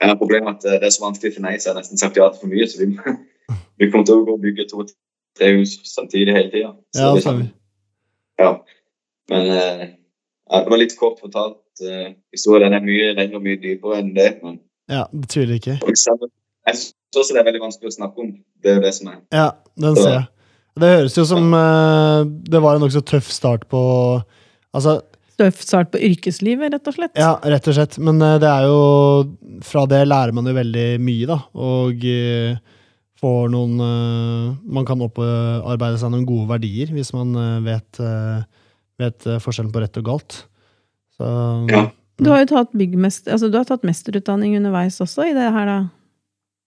Ja, 0.01 0.15
problemet 0.17 0.47
er 0.49 0.55
at 0.55 0.63
eh, 0.65 0.79
det 0.81 0.87
er 0.87 0.93
så 0.95 1.03
vanskelig 1.03 1.35
for 1.35 1.43
nei, 1.45 1.57
så 1.61 1.67
jeg 1.67 1.75
har 1.75 1.83
nesten 1.83 1.99
sagt 2.01 2.15
ja 2.17 2.25
til 2.31 2.41
for 2.41 2.49
mye. 2.49 2.65
Så 2.65 2.79
vi, 2.79 2.87
vi 3.77 3.89
kommer 3.91 4.07
til 4.07 4.17
å 4.17 4.23
gå 4.25 4.33
og 4.33 4.41
bygge 4.41 4.65
to-tre 4.71 5.49
hus 5.59 5.75
samtidig 5.85 6.33
hele 6.33 6.49
tida. 6.49 6.71
Ja, 6.97 7.11
sånn. 7.21 7.43
ja. 8.41 8.55
Men 9.29 9.45
uh, 9.53 9.83
ja, 9.85 10.63
det 10.63 10.73
var 10.73 10.81
litt 10.81 10.97
kort 10.97 11.21
fortalt. 11.21 11.61
Uh, 11.85 12.15
historien 12.33 12.73
er 12.73 12.81
mye 12.81 13.11
lengre 13.13 13.37
og 13.37 13.45
mye 13.45 13.61
dypere 13.61 14.01
enn 14.01 14.09
det. 14.17 14.31
Men 14.41 14.57
ja, 14.89 15.05
det 15.13 15.29
tviler 15.35 15.61
ikke. 15.61 15.77
Eksempel, 15.93 16.33
jeg 16.67 16.77
syns 16.77 17.19
også 17.21 17.35
det 17.35 17.41
er 17.41 17.47
veldig 17.49 17.63
vanskelig 17.63 17.91
å 17.91 17.95
snakke 17.95 18.23
om. 18.23 18.33
Det 18.61 18.71
er 18.71 18.77
jo 18.79 18.83
det 18.85 18.93
som 18.95 19.09
er. 19.11 19.19
Ja, 19.33 19.47
den 19.81 19.97
ser 19.97 20.13
jeg. 20.13 20.27
Det 20.81 20.91
høres 20.93 21.17
jo 21.17 21.25
som 21.27 21.49
uh, 21.51 22.23
det 22.23 22.61
var 22.63 22.77
en 22.77 22.85
nokså 22.85 23.01
tøff 23.03 23.31
start 23.33 23.67
på 23.71 23.81
Altså, 24.71 25.01
tøff 25.35 25.59
start 25.65 25.89
på 25.91 25.99
yrkeslivet, 25.99 26.71
rett 26.71 26.85
og 26.87 26.95
slett. 26.95 27.17
Ja, 27.19 27.33
rett 27.43 27.65
og 27.67 27.75
slett. 27.75 27.97
Men 27.99 28.21
uh, 28.23 28.37
det 28.39 28.47
er 28.47 28.69
jo 28.69 28.77
Fra 29.67 29.83
det 29.89 30.05
lærer 30.07 30.31
man 30.37 30.47
jo 30.47 30.55
veldig 30.55 30.85
mye, 31.03 31.27
da. 31.27 31.41
Og 31.59 32.05
uh, 32.07 32.77
får 33.21 33.51
noen 33.53 33.75
Man 34.63 34.87
kan 34.87 35.03
opparbeide 35.03 35.99
seg 36.01 36.13
noen 36.13 36.25
gode 36.25 36.47
verdier 36.55 36.89
hvis 36.95 37.11
man 37.13 37.35
vet, 37.61 37.99
vet 38.97 39.27
forskjellen 39.43 39.69
på 39.75 39.83
rett 39.83 39.99
og 40.01 40.07
galt. 40.07 40.37
Så 41.19 41.27
Ja. 41.69 41.89
Du 42.21 42.29
har 42.29 42.41
jo 42.43 42.49
tatt 42.51 42.73
byggmester, 42.77 43.33
altså 43.33 43.47
du 43.49 43.55
har 43.57 43.65
tatt 43.65 43.85
mesterutdanning 43.87 44.53
underveis 44.57 44.99
også 45.01 45.25
i 45.29 45.35
det 45.37 45.47
her, 45.53 45.69
da. 45.69 45.77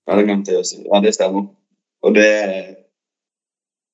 Ja, 0.09 0.17
det 0.19 0.25
glemte 0.29 0.53
jeg 0.53 0.61
å 0.61 0.67
si. 0.69 0.81
Ja, 0.85 1.01
det 1.01 1.15
stemmer. 1.17 1.47
Og 2.05 2.15
det, 2.17 2.29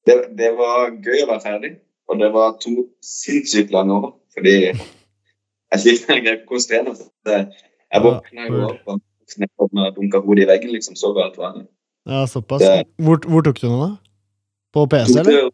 det 0.07 0.17
Det 0.39 0.51
var 0.59 0.91
gøy 0.97 1.23
å 1.25 1.29
være 1.31 1.45
ferdig. 1.45 1.73
Og 2.11 2.19
det 2.19 2.33
var 2.35 2.57
to 2.63 2.73
sinnssykt 3.07 3.71
lange 3.75 3.95
år. 3.95 4.13
Fordi 4.35 4.55
jeg 4.71 5.79
sliter 5.85 6.17
med 6.25 6.33
å 6.33 6.47
konsentrere 6.49 6.91
meg. 6.91 7.53
Jeg 7.91 8.03
våkna 8.07 8.47
jo 8.49 8.65
opp 8.71 8.89
og 8.95 9.01
dunka 9.31 10.19
med 10.19 10.27
hodet 10.27 10.43
i 10.45 10.49
veggen, 10.51 10.73
liksom. 10.75 10.97
Så 10.99 11.13
galt 11.15 11.37
var 11.39 11.55
det. 11.59 11.67
ja, 12.11 12.25
såpass. 12.27 12.63
Det- 12.63 12.87
Hvor, 12.99 13.21
hvor 13.31 13.43
tok 13.47 13.61
du 13.61 13.67
den, 13.69 13.79
da? 13.81 13.91
På 14.75 14.87
PC, 14.91 15.19
eller? 15.21 15.51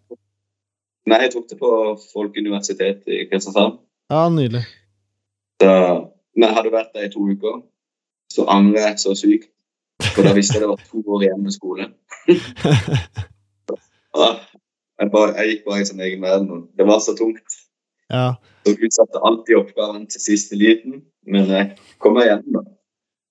Nei, 1.07 1.21
jeg 1.23 1.31
tok 1.33 1.47
det 1.49 1.59
på 1.61 1.69
Folkeuniversitetet 2.13 3.07
i 3.09 3.25
Kristiansand. 3.31 3.79
Ja, 4.11 4.25
nydelig. 4.33 4.65
Så, 5.63 5.69
men 6.37 6.49
jeg 6.49 6.57
hadde 6.57 6.73
vært 6.75 6.91
der 6.95 7.07
i 7.07 7.13
to 7.13 7.21
uker. 7.29 7.61
Så 8.33 8.45
angrer 8.51 8.89
jeg 8.89 8.99
så 9.01 9.15
sykt. 9.17 9.49
For 10.03 10.27
da 10.27 10.33
visste 10.37 10.59
jeg 10.59 10.65
det 10.65 10.71
var 10.71 10.83
to 10.91 11.03
år 11.17 11.25
igjen 11.27 11.43
med 11.47 11.55
skole. 11.57 11.91
Ah, 14.17 14.39
jeg, 14.97 15.11
bare, 15.13 15.35
jeg 15.37 15.51
gikk 15.51 15.65
bare 15.67 15.83
i 15.83 15.87
sin 15.91 15.99
egen 16.01 16.23
verden. 16.25 16.47
og 16.55 16.61
Det 16.79 16.87
var 16.89 17.03
så 17.05 17.13
tungt. 17.19 17.57
Ja. 18.09 18.31
Så 18.65 18.73
utsatte 18.73 19.21
alltid 19.29 19.59
oppgaven 19.59 20.07
til 20.09 20.23
siste 20.25 20.57
liten. 20.57 21.03
Men 21.29 21.51
jeg 21.53 21.75
kom 22.01 22.17
meg 22.17 22.31
gjennom 22.31 22.63
da. 22.63 22.63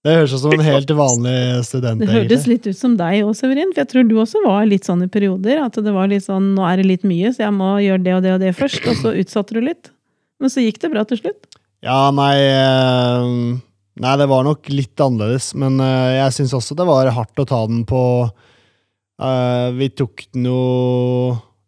Det 0.05 0.13
høres 0.13 0.35
ut 0.35 0.43
som 0.43 0.53
en 0.53 0.61
helt 0.61 0.91
vanlig 0.93 1.37
student, 1.65 2.03
Det 2.03 2.11
hørtes 2.11 2.43
egentlig. 2.43 2.51
litt 2.53 2.67
ut 2.69 2.77
som 2.77 2.93
deg 2.99 3.23
òg, 3.25 3.31
Severin. 3.39 3.71
For 3.73 3.81
jeg 3.81 3.89
tror 3.95 4.05
du 4.05 4.13
også 4.21 4.43
var 4.45 4.67
litt 4.69 4.85
sånn 4.85 5.01
i 5.01 5.09
perioder. 5.09 5.63
At 5.65 5.79
det 5.81 5.93
var 5.95 6.11
litt 6.11 6.27
sånn 6.27 6.51
nå 6.53 6.67
er 6.69 6.77
det 6.83 6.85
litt 6.91 7.07
mye, 7.09 7.33
så 7.33 7.47
jeg 7.47 7.55
må 7.57 7.71
gjøre 7.81 8.03
det 8.05 8.13
og 8.13 8.21
det 8.27 8.35
og 8.35 8.43
det 8.45 8.53
først. 8.59 8.85
Og 8.91 8.99
så 9.01 9.15
utsatte 9.23 9.57
du 9.57 9.63
litt. 9.65 9.89
Men 10.37 10.53
så 10.53 10.61
gikk 10.61 10.77
det 10.85 10.91
bra 10.93 11.01
til 11.09 11.17
slutt. 11.23 11.49
Ja, 11.81 11.97
nei 12.13 12.35
eh, 12.45 13.57
Nei, 13.95 14.15
det 14.19 14.27
var 14.27 14.43
nok 14.43 14.67
litt 14.73 14.99
annerledes, 14.99 15.53
men 15.55 15.79
uh, 15.79 16.11
jeg 16.17 16.33
syns 16.35 16.55
også 16.57 16.75
det 16.75 16.87
var 16.87 17.07
hardt 17.15 17.39
å 17.39 17.47
ta 17.47 17.61
den 17.69 17.85
på 17.87 18.01
uh, 18.27 19.67
Vi 19.77 19.87
tok 19.95 20.25
den 20.35 20.49
jo 20.49 20.61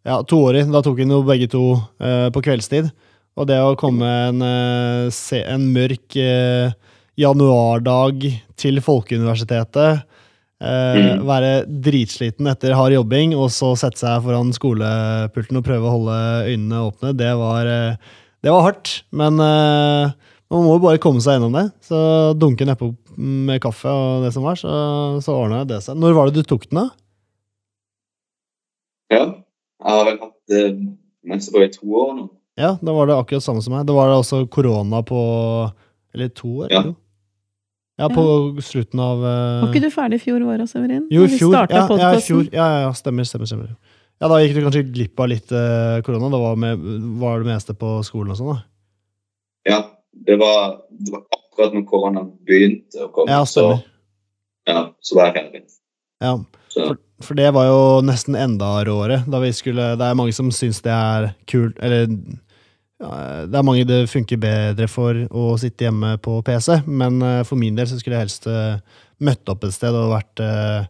Ja, 0.07 0.19
toårig. 0.27 0.65
Da 0.71 0.83
tok 0.83 0.97
vi 0.99 1.05
den 1.05 1.15
jo 1.15 1.23
begge 1.27 1.47
to 1.51 1.63
uh, 2.03 2.27
på 2.35 2.43
kveldstid. 2.43 2.91
Og 3.37 3.47
det 3.47 3.61
å 3.61 3.77
komme 3.77 4.07
en, 4.31 4.43
se, 5.13 5.43
en 5.45 5.67
mørk 5.69 6.15
januardag 7.21 8.23
til 8.57 8.81
Folkeuniversitetet 8.81 10.07
Mm. 10.57 11.19
Være 11.21 11.67
dritsliten 11.85 12.47
etter 12.49 12.73
hard 12.73 12.95
jobbing, 12.95 13.35
og 13.37 13.51
så 13.53 13.75
sette 13.77 14.01
seg 14.01 14.23
foran 14.25 14.49
skolepulten 14.55 15.59
og 15.59 15.67
prøve 15.67 15.85
å 15.85 15.91
holde 15.99 16.15
øynene 16.47 16.79
åpne, 16.87 17.11
det 17.13 17.29
var, 17.37 17.69
det 18.41 18.55
var 18.55 18.65
hardt. 18.65 18.95
Men 19.13 19.37
man 20.53 20.63
må 20.63 20.77
jo 20.77 20.83
bare 20.85 21.01
komme 21.03 21.21
seg 21.23 21.37
gjennom 21.37 21.55
det. 21.57 21.65
Så 21.83 21.97
dunke 22.39 22.67
nedpå 22.67 22.91
med 23.17 23.59
kaffe 23.63 23.91
og 23.91 24.23
det 24.25 24.31
som 24.35 24.45
var, 24.47 24.59
så, 24.59 24.71
så 25.23 25.35
ordna 25.35 25.65
det 25.67 25.81
seg. 25.83 25.97
Når 25.99 26.15
var 26.15 26.29
det 26.29 26.39
du 26.39 26.47
tok 26.47 26.69
den, 26.69 26.83
da? 26.83 26.87
Ja. 29.11 29.25
Jeg 29.77 29.93
har 29.93 30.07
vel 30.07 30.21
hatt 30.21 30.55
mest 31.27 31.51
på 31.53 31.63
i 31.63 31.71
to 31.73 31.87
år 31.99 32.13
nå. 32.15 32.29
Ja, 32.57 32.71
da 32.81 32.93
var 32.95 33.09
det 33.09 33.17
akkurat 33.17 33.45
samme 33.45 33.61
som 33.61 33.75
meg. 33.75 33.83
Da 33.87 33.93
var 33.93 34.09
det 34.09 34.15
også 34.17 34.45
korona 34.49 35.03
på 35.05 35.19
Eller 36.15 36.31
to 36.33 36.63
år? 36.63 36.71
Ja. 36.73 36.81
jo. 36.87 36.95
Ja, 37.97 38.07
på 38.13 38.23
slutten 38.61 39.01
av 39.01 39.21
uh... 39.25 39.63
Var 39.63 39.71
ikke 39.73 39.87
du 39.87 39.93
ferdig 39.93 40.19
i 40.19 40.21
fjor 40.21 40.43
vår, 40.45 40.61
Severin? 40.69 41.07
Jo, 41.09 41.23
i 41.25 41.31
fjor. 41.33 41.55
Ja, 41.57 41.65
ja, 41.89 42.09
fjor. 42.21 42.43
Ja, 42.53 42.65
ja, 42.69 42.81
ja, 42.85 42.91
stemmer, 42.97 43.25
stemmer, 43.25 43.49
stemmer. 43.49 43.71
Ja, 44.21 44.29
da 44.29 44.37
gikk 44.41 44.53
du 44.53 44.61
kanskje 44.67 44.83
glipp 44.85 45.21
av 45.21 45.31
litt 45.31 45.53
uh, 45.53 45.97
korona. 46.05 46.29
Da 46.33 46.41
var, 46.41 46.59
med, 46.61 46.83
var 47.17 47.41
det 47.41 47.49
meste 47.49 47.73
på 47.77 47.95
skolen 48.05 48.35
og 48.35 48.39
sånn, 48.39 48.51
da. 48.53 48.59
Ja, 49.67 49.79
det 50.25 50.37
var, 50.41 50.79
det 50.89 51.13
var 51.13 51.25
akkurat 51.35 51.75
når 51.75 51.85
korona 51.89 52.23
begynte 52.47 53.05
å 53.05 53.11
komme. 53.13 53.31
Ja, 53.31 53.43
stemmer. 53.45 53.81
Så, 53.81 54.71
ja, 54.71 54.81
så 55.01 55.19
var 55.19 55.29
jeg 55.29 55.37
ferdig. 55.37 55.63
Ja, 56.23 56.33
for, 56.73 56.97
for 57.23 57.37
det 57.37 57.51
var 57.55 57.69
jo 57.69 57.79
nesten 58.05 58.37
enda 58.37 58.71
råere. 58.87 59.21
Da 59.29 59.41
vi 59.43 59.53
skulle, 59.55 59.93
det 59.99 60.09
er 60.09 60.17
mange 60.17 60.35
som 60.35 60.51
syns 60.53 60.81
det 60.85 60.93
er 60.93 61.31
kult 61.49 61.79
Eller 61.83 62.07
ja, 62.97 63.09
det 63.45 63.57
er 63.57 63.65
mange 63.65 63.85
det 63.85 64.07
funker 64.09 64.39
bedre 64.41 64.87
for 64.89 65.17
å 65.29 65.49
sitte 65.61 65.85
hjemme 65.85 66.15
på 66.23 66.39
PC, 66.45 66.79
men 66.89 67.19
uh, 67.21 67.43
for 67.45 67.59
min 67.61 67.77
del 67.77 67.85
så 67.89 67.99
skulle 67.99 68.17
jeg 68.17 68.25
helst 68.25 68.47
uh, 68.49 68.79
møtt 69.21 69.51
opp 69.53 69.67
et 69.67 69.75
sted 69.75 69.93
og 69.97 70.15
vært 70.15 70.41
uh, 70.41 70.87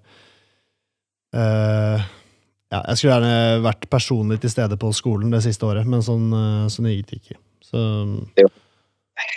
Ja, 2.67 2.79
jeg 2.79 2.99
skulle 2.99 3.11
gjerne 3.11 3.59
vært 3.63 3.89
personlig 3.91 4.39
til 4.43 4.51
stede 4.51 4.79
på 4.79 4.93
skolen 4.95 5.31
det 5.31 5.43
siste 5.43 5.67
året, 5.67 5.87
men 5.87 6.01
sånn, 6.03 6.31
sånn 6.71 6.87
gikk 6.89 7.11
det 7.11 7.19
ikke. 7.19 7.37
Så 7.63 7.83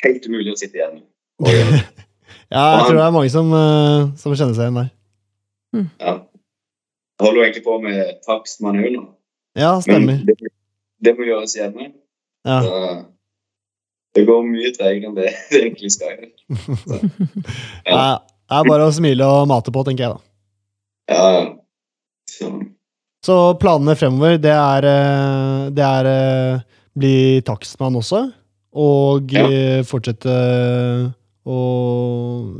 helt 0.05 0.27
umulig 0.29 0.55
å 0.55 0.59
sitte 0.61 0.81
igjen. 0.81 1.03
Og, 1.43 1.53
gjøre 1.53 1.79
ja, 2.51 2.64
jeg 2.75 2.87
tror 2.87 2.97
det 2.99 3.05
er 3.05 3.14
mange 3.14 3.31
som, 3.33 3.53
eh, 3.55 4.09
som 4.21 4.35
kjenner 4.35 4.57
seg 4.59 4.66
igjen 4.66 4.81
der. 4.81 4.90
ja. 6.03 6.16
Jeg 7.21 7.27
holder 7.27 7.37
jo 7.37 7.45
egentlig 7.45 7.64
på 7.66 7.75
med 7.85 7.99
takstmanuell 8.25 8.95
nå. 8.97 9.03
Ja, 9.59 9.75
Men 9.75 9.83
stemmer. 9.85 10.21
det, 10.25 10.53
det 11.05 11.12
må 11.19 11.27
gjøres 11.29 11.53
hjemme. 11.59 11.90
Ja. 12.49 12.57
Så, 12.64 12.79
det 14.16 14.25
går 14.27 14.47
mye 14.47 14.73
tregere 14.75 15.11
enn 15.11 15.19
det 15.19 15.29
det 15.53 15.61
egentlig 15.61 15.93
skal 15.95 16.14
gjøre. 16.14 16.31
Er, 17.85 18.19
det 18.25 18.59
er 18.59 18.71
bare 18.71 18.88
å 18.88 18.95
smile 18.95 19.29
og 19.29 19.49
mate 19.51 19.75
på, 19.75 19.85
tenker 19.87 20.07
jeg 20.07 20.16
da. 20.16 20.21
Ja, 21.11 21.29
så, 22.31 22.51
Så 23.27 23.37
planene 23.61 23.97
fremover, 24.01 24.38
det 24.40 24.55
er, 24.57 24.88
eh, 24.88 25.69
det 25.77 25.87
er 25.87 26.11
eh, 26.11 26.66
bli 26.97 27.14
takstmann 27.47 28.01
også, 28.01 28.31
og 28.72 29.33
Ja. 29.33 29.46
eh, 29.50 29.83
fortsette 29.83 30.30
å 31.46 31.59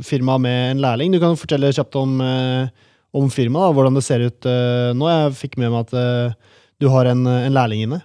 firma 0.02 0.38
med 0.40 0.70
en 0.72 0.80
lærling. 0.82 1.12
Du 1.12 1.20
kan 1.20 1.36
fortelle 1.36 1.70
kjapt 1.72 1.94
om, 1.96 2.20
eh, 2.20 2.68
om 3.14 3.28
firmaet, 3.30 3.70
da, 3.70 3.74
hvordan 3.76 3.94
det 3.94 4.02
ser 4.04 4.20
ut 4.26 4.46
eh, 4.46 4.92
nå. 4.96 5.06
Jeg 5.06 5.32
fikk 5.38 5.58
med 5.58 5.70
meg 5.70 5.86
at 5.86 6.36
du 6.80 6.88
har 6.88 7.06
en, 7.06 7.26
en 7.26 7.52
lærling 7.52 7.82
inne. 7.84 8.02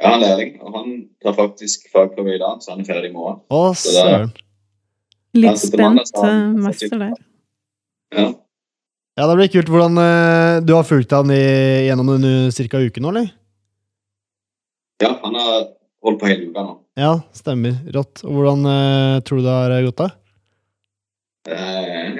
har 0.00 0.14
en 0.14 0.20
lærling, 0.20 0.60
og 0.62 0.74
han 0.76 1.08
tar 1.22 1.32
faktisk 1.34 1.88
fagprøve 1.92 2.34
i 2.36 2.38
dag, 2.38 2.60
så 2.62 2.70
han 2.72 2.80
er 2.80 2.84
ferdig 2.84 3.10
i 3.10 3.14
morgen. 3.14 3.40
Å, 3.50 3.74
søren. 3.74 4.32
Litt 5.36 5.58
spent 5.58 6.00
mester 6.56 6.98
der. 6.98 7.14
Ja. 8.14 8.32
Ja, 9.16 9.26
det 9.26 9.36
blir 9.36 9.48
kult. 9.48 9.68
Hvordan 9.72 9.96
Du 10.66 10.74
har 10.76 10.84
fulgt 10.84 11.10
han 11.12 11.30
i, 11.32 11.88
gjennom 11.88 12.08
en 12.14 12.22
ca. 12.22 12.50
cirka 12.52 12.78
uke 12.84 13.00
nå, 13.00 13.08
eller? 13.08 13.32
ja, 15.02 15.10
han 15.22 15.34
har 15.34 15.66
holdt 16.04 16.20
på 16.20 16.28
hele 16.30 16.46
uka 16.50 16.62
nå. 16.64 16.74
Ja, 16.96 17.18
stemmer. 17.36 17.76
Rått. 17.92 18.22
Og 18.24 18.38
hvordan 18.38 18.64
eh, 18.72 19.18
tror 19.26 19.42
du 19.42 19.44
det 19.44 19.56
har 19.56 19.88
gått, 19.90 20.00
da? 20.00 20.08
Er 21.52 22.14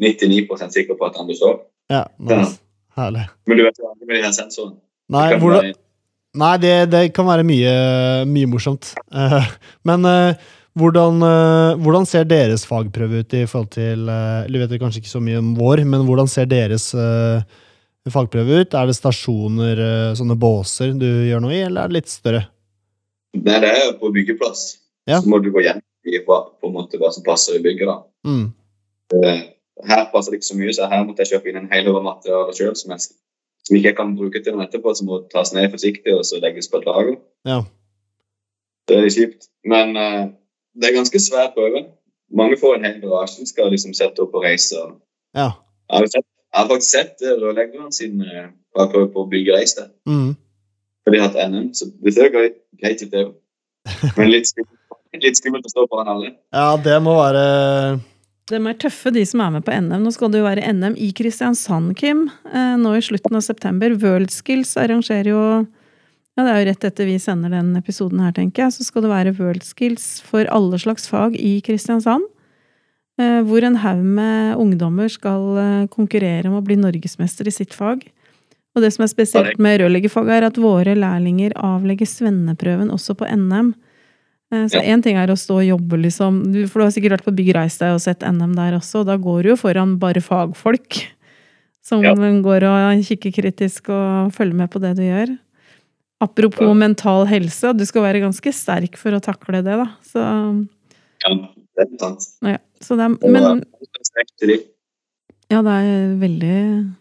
99% 0.00 0.76
sikker 0.76 0.98
på 0.98 1.08
at 1.08 1.16
han 1.18 1.28
består. 1.28 1.62
Ja, 1.90 2.04
nice. 2.20 2.58
Herlig. 2.98 3.24
Men 3.48 3.58
du 3.58 3.64
vet 3.64 3.80
jo 3.80 3.88
aldri 3.88 4.08
med 4.10 4.22
den 4.26 4.36
sensoren. 4.36 4.76
Nei, 5.10 5.26
Det 5.32 5.40
hvordan, 5.42 5.72
nei 6.38 6.52
det, 6.62 6.74
det 6.92 7.02
kan 7.16 7.26
være 7.26 7.46
mye, 7.46 7.72
mye 8.30 8.50
morsomt. 8.50 8.92
Eh, 9.10 9.48
men 9.88 10.06
eh, 10.06 10.44
hvordan, 10.78 11.24
eh, 11.26 11.80
hvordan 11.82 12.06
ser 12.06 12.28
deres 12.30 12.66
fagprøve 12.68 13.24
ut 13.24 13.34
i 13.34 13.42
forhold 13.50 13.72
til 13.74 14.06
eh, 14.06 14.44
Eller 14.44 14.62
vet 14.62 14.70
dere 14.74 14.84
kanskje 14.84 15.02
ikke 15.02 15.14
så 15.16 15.24
mye 15.24 15.40
om 15.40 15.50
vår, 15.58 15.82
men 15.88 16.04
hvordan 16.06 16.30
ser 16.30 16.46
deres 16.50 16.92
eh, 16.94 17.42
fagprøve 18.12 18.62
ut? 18.62 18.76
Er 18.78 18.86
det 18.86 19.00
stasjoner, 19.00 19.84
eh, 19.88 20.14
sånne 20.18 20.38
båser 20.38 20.94
du 20.98 21.08
gjør 21.08 21.42
noe 21.42 21.56
i, 21.56 21.64
eller 21.66 21.84
er 21.86 21.90
det 21.90 22.02
litt 22.02 22.12
større? 22.12 22.44
Nei, 23.34 23.60
det 23.62 23.70
er 23.70 23.92
på 24.00 24.10
byggeplass. 24.14 24.78
Ja. 25.08 25.20
Så 25.20 25.28
må 25.30 25.38
du 25.42 25.50
gå 25.54 25.62
gjennom 25.64 25.82
i 26.10 26.18
hva, 26.26 26.40
på 26.60 26.68
en 26.70 26.74
måte, 26.74 26.98
hva 26.98 27.10
som 27.14 27.22
passer 27.26 27.58
i 27.58 27.62
bygget. 27.62 27.86
da. 27.88 27.98
Mm. 28.26 28.46
Eh, 29.24 29.40
Her 29.88 30.06
passer 30.12 30.32
det 30.34 30.40
ikke 30.40 30.48
så 30.50 30.56
mye, 30.58 30.72
så 30.76 30.88
her 30.90 31.04
måtte 31.08 31.22
jeg 31.24 31.30
kjøpe 31.38 31.48
inn 31.48 31.56
en 31.62 31.70
hel 31.72 31.86
over 31.88 32.02
materiale 32.04 32.52
sjøl 32.52 32.74
som, 32.76 32.90
jeg- 32.92 33.14
som 33.64 33.76
ikke 33.76 33.88
jeg 33.88 33.96
kan 33.96 34.16
bruke 34.16 34.42
til 34.44 34.52
noe 34.56 34.66
etterpå, 34.66 34.92
som 34.96 35.06
må 35.08 35.22
tas 35.32 35.54
ned 35.54 35.70
forsiktig 35.72 36.12
og 36.16 36.24
så 36.28 36.40
legges 36.42 36.68
på 36.68 36.76
et 36.80 36.84
lager. 36.88 37.16
Ja. 37.48 37.62
Det 38.88 38.96
er 38.98 39.02
litt 39.06 39.14
kjipt. 39.16 39.48
Men 39.64 39.96
uh, 39.96 40.26
det 40.76 40.88
er 40.90 40.96
ganske 40.98 41.20
svær 41.22 41.52
prøve. 41.54 41.86
Mange 42.36 42.58
får 42.60 42.76
en 42.76 42.84
hel 42.84 43.00
garasje, 43.00 43.46
skal 43.48 43.70
liksom 43.72 43.94
sette 43.96 44.20
opp 44.22 44.34
og 44.34 44.44
reise. 44.44 44.76
Ja. 45.34 45.48
Jeg 45.90 45.96
har, 45.96 46.04
jo 46.04 46.68
faktisk 46.74 46.90
sett 46.90 47.22
rørleggeren 47.40 47.92
sin 47.92 48.20
eh, 48.22 48.50
fagprøve 48.76 49.08
på 49.14 49.24
byggereis 49.32 49.74
der. 49.78 49.88
Mm. 50.06 50.36
For 51.04 51.16
jeg 51.16 51.22
har 51.22 51.30
hatt 51.32 51.50
NM, 51.50 51.70
så 51.74 51.88
det 52.04 52.12
ser 52.14 52.28
jo 52.28 52.34
greit, 52.36 52.56
greit 52.80 53.02
ut, 53.02 53.10
det 53.12 53.24
òg. 53.24 53.34
Men 54.18 54.30
litt 54.30 54.48
skummelt, 54.50 54.78
litt 55.24 55.38
skummelt 55.40 55.66
å 55.66 55.72
stå 55.72 55.86
foran 55.88 56.10
alle. 56.12 56.32
ja, 56.52 56.66
det 56.84 56.96
må 57.02 57.14
være 57.16 57.44
De 58.50 58.58
er 58.60 58.76
tøffe, 58.82 59.12
de 59.14 59.22
som 59.26 59.40
er 59.40 59.54
med 59.54 59.64
på 59.64 59.72
NM. 59.72 60.02
Nå 60.04 60.12
skal 60.12 60.30
det 60.32 60.42
jo 60.42 60.46
være 60.48 60.66
NM 60.74 60.96
i 61.00 61.08
Kristiansand, 61.16 61.94
Kim. 61.98 62.26
Eh, 62.52 62.74
nå 62.80 62.92
i 62.98 63.02
slutten 63.06 63.38
av 63.38 63.44
september. 63.46 63.94
Worldskills 64.02 64.76
arrangerer 64.80 65.30
jo 65.32 65.44
Ja, 66.38 66.44
det 66.44 66.50
er 66.52 66.60
jo 66.60 66.68
rett 66.70 66.84
etter 66.86 67.08
vi 67.08 67.16
sender 67.20 67.50
den 67.52 67.72
episoden 67.76 68.20
her, 68.22 68.32
tenker 68.32 68.64
jeg. 68.66 68.76
Så 68.76 68.84
skal 68.86 69.02
det 69.04 69.10
være 69.10 69.34
Worldskills 69.38 70.20
for 70.26 70.46
alle 70.52 70.78
slags 70.78 71.08
fag 71.10 71.34
i 71.36 71.60
Kristiansand. 71.64 72.26
eh, 73.20 73.40
hvor 73.44 73.64
en 73.66 73.76
haug 73.82 74.04
med 74.04 74.56
ungdommer 74.56 75.08
skal 75.12 75.58
eh, 75.60 75.86
konkurrere 75.92 76.48
om 76.48 76.56
å 76.60 76.64
bli 76.64 76.76
norgesmester 76.80 77.48
i 77.48 77.52
sitt 77.52 77.74
fag. 77.76 78.06
Og 78.76 78.82
det 78.84 78.92
som 78.94 79.02
er 79.02 79.10
spesielt 79.10 79.58
med 79.58 79.80
rørleggerfaget, 79.80 80.30
er 80.36 80.46
at 80.46 80.58
våre 80.62 80.94
lærlinger 80.94 81.52
avlegger 81.58 82.06
svenneprøven 82.06 82.90
også 82.94 83.16
på 83.18 83.26
NM. 83.26 83.72
Så 84.52 84.70
Så 84.70 84.82
Ja. 84.82 84.96
ting 85.00 85.16
er 85.16 85.28
å 85.28 85.36
stå 85.38 85.58
og 85.62 85.66
jobbe, 85.78 85.96
liksom, 86.02 86.42
for 86.68 86.80
du 86.80 86.84
har 86.84 86.90
sikkert 86.90 87.12
vært 87.20 87.24
på 87.24 87.34
Bygg 87.36 87.54
Reis 87.54 87.78
deg 87.78 87.92
og 87.94 88.00
sett 88.00 88.20
NM 88.22 88.54
der 88.54 88.72
også, 88.78 89.00
og 89.00 89.06
da 89.06 89.16
går 89.16 89.42
du 89.42 89.48
jo 89.50 89.56
foran 89.56 89.96
bare 89.98 90.20
fagfolk. 90.20 91.06
Som 91.82 92.02
Ja. 92.02 92.14
går 92.14 92.62
og 92.66 93.02
kikker 93.04 93.32
kritisk 93.32 93.88
og 93.90 94.32
følger 94.32 94.54
med 94.54 94.70
på 94.70 94.80
det 94.80 94.96
du 94.96 95.02
gjør. 95.02 95.38
Apropos 96.20 96.60
Ja. 96.68 96.74
mental 96.74 97.26
helse, 97.26 97.72
du 97.76 97.84
skal 97.86 98.02
være 98.02 98.20
ganske 98.20 98.52
sterk 98.52 98.96
for 98.96 99.10
å 99.12 99.20
takle 99.22 99.62
det, 99.64 99.76
da. 99.76 99.86
Så, 100.02 100.68
Ja, 101.26 101.34
det 101.76 101.88
er 101.92 101.98
sant. 101.98 102.26
ja. 102.42 102.58
Så 102.80 102.96
det 102.96 103.06
er, 103.06 103.30
men. 103.30 103.64
Ja, 105.50 105.60
det 105.66 105.76
er 105.82 106.10
veldig, 106.20 106.58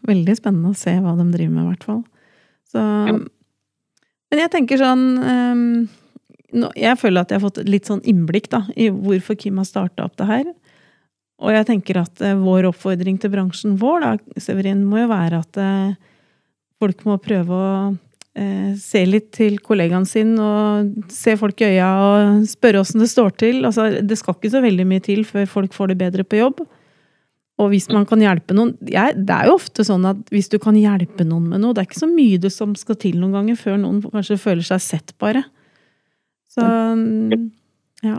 veldig 0.09 0.35
spennende 0.39 0.71
å 0.73 0.77
se 0.77 0.95
hva 1.03 1.13
de 1.19 1.27
driver 1.29 1.53
med, 1.53 1.65
i 1.65 1.69
hvert 1.69 1.85
fall. 1.85 1.99
Så 2.69 2.81
Men 4.29 4.41
jeg 4.43 4.51
tenker 4.53 4.81
sånn 4.81 5.05
um, 5.17 5.61
nå, 6.53 6.67
Jeg 6.77 6.99
føler 7.01 7.23
at 7.23 7.31
jeg 7.31 7.39
har 7.39 7.45
fått 7.47 7.61
litt 7.65 7.89
sånn 7.89 8.03
innblikk 8.09 8.49
da, 8.53 8.63
i 8.77 8.89
hvorfor 8.93 9.37
Kim 9.39 9.61
har 9.61 9.69
starta 9.69 10.05
opp 10.05 10.17
det 10.21 10.29
her. 10.29 10.49
Og 11.39 11.53
jeg 11.53 11.69
tenker 11.69 12.01
at 12.01 12.25
uh, 12.25 12.35
vår 12.41 12.71
oppfordring 12.71 13.21
til 13.21 13.33
bransjen 13.33 13.77
vår, 13.79 14.05
da, 14.05 14.41
Severin, 14.41 14.81
må 14.85 15.03
jo 15.03 15.11
være 15.13 15.43
at 15.43 15.61
uh, 15.61 15.93
folk 16.81 17.05
må 17.05 17.19
prøve 17.21 17.53
å 17.53 17.69
uh, 17.93 18.71
se 18.81 19.05
litt 19.05 19.29
til 19.37 19.61
kollegaen 19.61 20.09
sin 20.09 20.33
og 20.41 21.13
se 21.13 21.37
folk 21.37 21.61
i 21.61 21.69
øya 21.75 21.93
og 22.01 22.49
spørre 22.49 22.81
åssen 22.81 23.05
det 23.05 23.13
står 23.13 23.37
til. 23.45 23.61
Altså, 23.69 23.91
det 24.01 24.17
skal 24.17 24.37
ikke 24.39 24.53
så 24.57 24.65
veldig 24.65 24.89
mye 24.89 25.05
til 25.05 25.21
før 25.29 25.45
folk 25.53 25.77
får 25.77 25.93
det 25.93 26.01
bedre 26.01 26.25
på 26.25 26.41
jobb. 26.41 26.65
Og 27.59 27.73
hvis 27.73 27.89
man 27.91 28.05
kan 28.07 28.21
hjelpe 28.23 28.55
noen 28.55 28.71
jeg, 28.87 29.17
Det 29.19 29.35
er 29.35 29.49
jo 29.49 29.57
ofte 29.57 29.83
sånn 29.83 30.05
at 30.07 30.19
hvis 30.31 30.47
du 30.51 30.55
kan 30.63 30.77
hjelpe 30.79 31.25
noen 31.27 31.49
med 31.51 31.59
noe 31.59 31.75
Det 31.75 31.81
er 31.81 31.89
ikke 31.89 31.99
så 31.99 32.07
mye 32.07 32.39
det 32.39 32.53
som 32.55 32.75
skal 32.79 32.95
til 33.01 33.17
noen 33.19 33.35
ganger 33.35 33.59
før 33.59 33.75
noen 33.81 33.99
kanskje 34.05 34.39
føler 34.39 34.63
seg 34.65 34.83
sett, 34.85 35.13
bare. 35.19 35.43
Så 36.49 36.63
ja. 38.05 38.15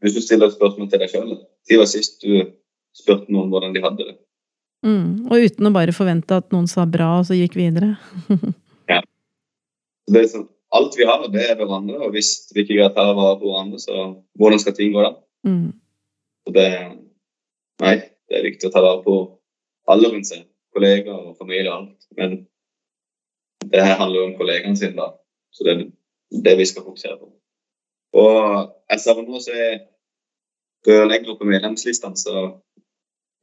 Hvis 0.00 0.16
du 0.16 0.22
stiller 0.24 0.48
et 0.48 0.56
spørsmål 0.56 0.88
til 0.90 1.02
deg 1.02 1.12
sjøl, 1.12 1.28
når 1.36 1.78
var 1.82 1.90
sist 1.90 2.24
du 2.24 2.40
spurte 2.96 3.28
noen 3.30 3.52
hvordan 3.52 3.76
de 3.76 3.84
hadde 3.84 4.06
det? 4.08 4.16
mm, 4.88 5.28
Og 5.28 5.44
uten 5.44 5.68
å 5.68 5.74
bare 5.76 5.92
forvente 5.92 6.40
at 6.40 6.48
noen 6.54 6.66
sa 6.70 6.86
bra, 6.88 7.18
og 7.20 7.28
så 7.28 7.36
gikk 7.36 7.58
videre. 7.60 7.94
Det 10.10 10.18
er 10.18 10.30
sånn, 10.30 10.46
alt 10.74 10.96
vi 10.98 11.06
har, 11.06 11.22
det 11.30 11.42
er 11.44 11.58
hverandre, 11.58 11.98
og 12.02 12.14
hvis 12.14 12.48
vi 12.54 12.64
ikke 12.64 12.74
greier 12.76 12.90
å 12.90 12.94
ta 12.96 13.04
vare 13.14 13.36
på 13.38 13.46
hverandre, 13.46 13.78
så 13.82 14.08
hvordan 14.40 14.62
skal 14.62 14.74
ting 14.74 14.94
gå 14.94 15.04
da? 15.04 15.12
Mm, 15.46 15.68
Så 16.46 16.54
det, 16.56 16.66
nei, 17.84 17.94
det 18.30 18.38
er 18.38 18.46
viktig 18.46 18.68
å 18.68 18.74
ta 18.74 18.82
vare 18.84 19.02
på 19.04 19.16
alle 19.90 20.10
rundt 20.12 20.28
seg, 20.30 20.44
kollegaer 20.74 21.32
og 21.32 21.36
familie 21.40 21.70
og 21.70 21.76
alt. 21.80 22.08
Men 22.18 22.36
det 23.66 23.82
her 23.84 23.98
handler 23.98 24.20
jo 24.20 24.26
om 24.28 24.36
kollegaene 24.38 24.78
sine, 24.78 24.94
da. 24.96 25.10
Så 25.50 25.66
det 25.66 25.74
er 25.74 25.86
det 26.46 26.56
vi 26.60 26.68
skal 26.70 26.86
fokusere 26.86 27.18
på. 27.18 27.30
Og 28.20 28.70
jeg 28.90 29.02
savner 29.02 29.34
å 29.34 29.42
se 29.42 29.66
rørleggere 30.86 31.36
på 31.38 31.48
medlemslistene, 31.48 32.16
så 32.16 32.46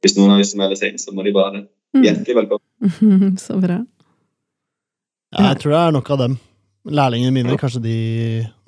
hvis 0.02 0.16
noen 0.16 0.34
av 0.34 0.40
lyst 0.40 0.56
melder 0.58 0.78
seg 0.78 0.94
inn, 0.94 1.02
så 1.02 1.12
må 1.14 1.24
de 1.26 1.36
bare 1.36 1.58
det. 1.58 1.64
hjertelig 2.06 2.40
velkommen. 2.42 3.38
så 3.46 3.58
bra. 3.60 3.82
Ja, 5.34 5.50
jeg 5.50 5.60
tror 5.62 5.74
det 5.74 5.80
er 5.84 5.96
nok 5.98 6.10
av 6.14 6.22
dem. 6.24 6.38
Lærlingene 6.90 7.32
mine, 7.34 7.56
kanskje 7.60 7.80
de 7.84 7.94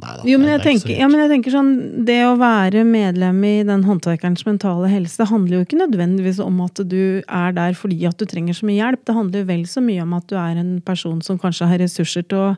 Nei 0.00 0.12
da. 0.16 0.22
Jo, 0.28 0.38
men 0.40 0.48
jeg 0.52 0.58
er 0.60 0.64
tenker, 0.64 0.92
ja, 0.98 1.08
men 1.08 1.20
jeg 1.22 1.30
tenker 1.32 1.54
sånn 1.54 1.70
Det 2.08 2.18
å 2.26 2.34
være 2.40 2.84
medlem 2.88 3.38
i 3.44 3.54
den 3.68 3.82
håndverkerens 3.84 4.44
mentale 4.48 4.88
helse 4.92 5.26
handler 5.30 5.58
jo 5.58 5.64
ikke 5.66 5.80
nødvendigvis 5.80 6.40
om 6.44 6.60
at 6.64 6.82
du 6.88 7.22
er 7.26 7.52
der 7.56 7.72
fordi 7.78 8.02
at 8.08 8.16
du 8.20 8.26
trenger 8.28 8.56
så 8.56 8.66
mye 8.68 8.78
hjelp. 8.80 9.04
Det 9.04 9.16
handler 9.16 9.42
jo 9.44 9.48
vel 9.52 9.64
så 9.70 9.80
mye 9.84 10.02
om 10.04 10.14
at 10.18 10.26
du 10.28 10.36
er 10.36 10.60
en 10.60 10.80
person 10.84 11.20
som 11.22 11.38
kanskje 11.40 11.68
har 11.70 11.78
ressurser 11.82 12.26
til 12.28 12.38
å 12.38 12.56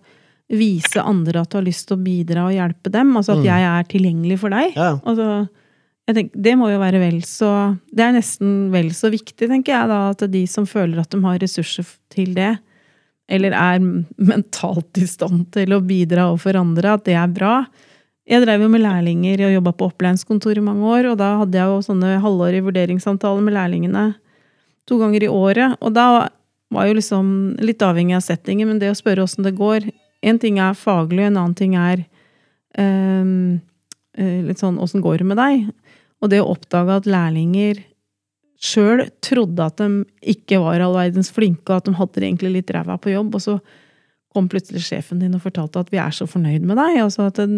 vise 0.53 1.01
andre 1.01 1.40
at 1.40 1.51
du 1.51 1.57
har 1.61 1.64
lyst 1.64 1.87
til 1.88 1.96
å 1.96 2.03
bidra 2.05 2.46
og 2.51 2.53
hjelpe 2.57 2.90
dem. 2.92 3.14
Altså 3.16 3.33
at 3.38 3.42
Mm. 3.42 3.48
jeg 3.48 3.62
er 3.72 3.85
tilgjengelig 3.88 4.38
for 4.38 4.51
deg. 4.51 4.75
Ja, 4.77 4.98
Altså, 5.07 5.48
jeg 6.09 6.14
tenker, 6.16 6.42
det 6.42 6.59
må 6.59 6.68
jo 6.72 6.79
være 6.83 6.98
vel 6.98 7.20
så 7.22 7.79
Det 7.94 8.01
er 8.05 8.12
nesten 8.12 8.70
vel 8.70 8.90
så 8.90 9.09
viktig, 9.11 9.48
tenker 9.48 9.72
jeg, 9.72 9.88
da, 9.88 10.11
at 10.11 10.18
de 10.31 10.46
som 10.46 10.66
føler 10.66 10.98
at 11.01 11.11
de 11.11 11.20
har 11.22 11.38
ressurser 11.38 11.87
til 12.11 12.35
det, 12.35 12.59
eller 13.30 13.54
er 13.56 13.80
mentalt 13.82 14.98
i 15.00 15.06
stand 15.08 15.46
til 15.54 15.74
å 15.74 15.82
bidra 15.85 16.28
overfor 16.30 16.58
andre, 16.61 16.96
at 16.96 17.06
det 17.06 17.16
er 17.18 17.32
bra. 17.32 17.54
Jeg 18.28 18.44
drev 18.44 18.64
jo 18.64 18.70
med 18.70 18.85
lærlinger 18.85 19.40
og 19.46 19.54
jobba 19.56 19.72
på 19.74 19.88
opplæringskontor 19.90 20.58
i 20.58 20.64
mange 20.64 20.87
år, 20.87 21.11
og 21.12 21.18
da 21.20 21.32
hadde 21.40 21.58
jeg 21.58 21.70
jo 21.70 21.80
sånne 21.88 22.20
halvårige 22.22 22.66
vurderingssamtaler 22.68 23.42
med 23.44 23.56
lærlingene 23.56 24.04
to 24.88 24.98
ganger 25.00 25.26
i 25.26 25.32
året. 25.32 25.76
Og 25.82 25.94
da 25.96 26.06
var 26.72 26.88
jo 26.88 26.96
liksom 26.98 27.26
litt 27.62 27.82
avhengig 27.85 28.16
av 28.18 28.24
settingen, 28.24 28.70
men 28.70 28.80
det 28.82 28.92
å 28.92 28.98
spørre 28.98 29.26
åssen 29.26 29.46
det 29.46 29.56
går 29.58 29.90
En 30.22 30.37
ting 30.38 30.61
er 30.62 30.76
faglig, 30.78 31.24
en 31.26 31.35
annen 31.35 31.54
ting 31.58 31.72
er 31.74 32.04
eh, 32.78 34.42
litt 34.46 34.61
sånn 34.62 34.76
åssen 34.78 35.02
går 35.02 35.18
det 35.18 35.24
med 35.32 35.40
deg? 35.40 35.64
Og 36.22 36.30
det 36.30 36.38
å 36.38 36.52
oppdage 36.52 36.94
at 37.00 37.08
lærlinger 37.11 37.80
sjøl 38.62 39.07
trodde 39.25 39.64
at 39.64 39.81
de 39.81 40.05
ikke 40.35 40.61
var 40.62 40.83
all 40.83 40.94
verdens 40.94 41.33
flinke, 41.35 41.66
og 41.70 41.81
at 41.81 41.88
de 41.88 41.96
hadde 41.98 42.20
det 42.20 42.29
egentlig 42.29 42.53
litt 42.59 42.75
ræva 42.75 42.98
på 43.03 43.12
jobb, 43.14 43.35
og 43.38 43.44
så 43.44 43.57
kom 44.33 44.48
plutselig 44.48 44.81
sjefen 44.87 45.20
din 45.20 45.35
og 45.37 45.42
fortalte 45.44 45.83
at 45.83 45.90
vi 45.92 45.98
er 46.01 46.12
så 46.16 46.25
fornøyd 46.31 46.64
med 46.64 46.79
deg. 46.81 46.98
Altså 47.03 47.27
at 47.29 47.40
det, 47.40 47.48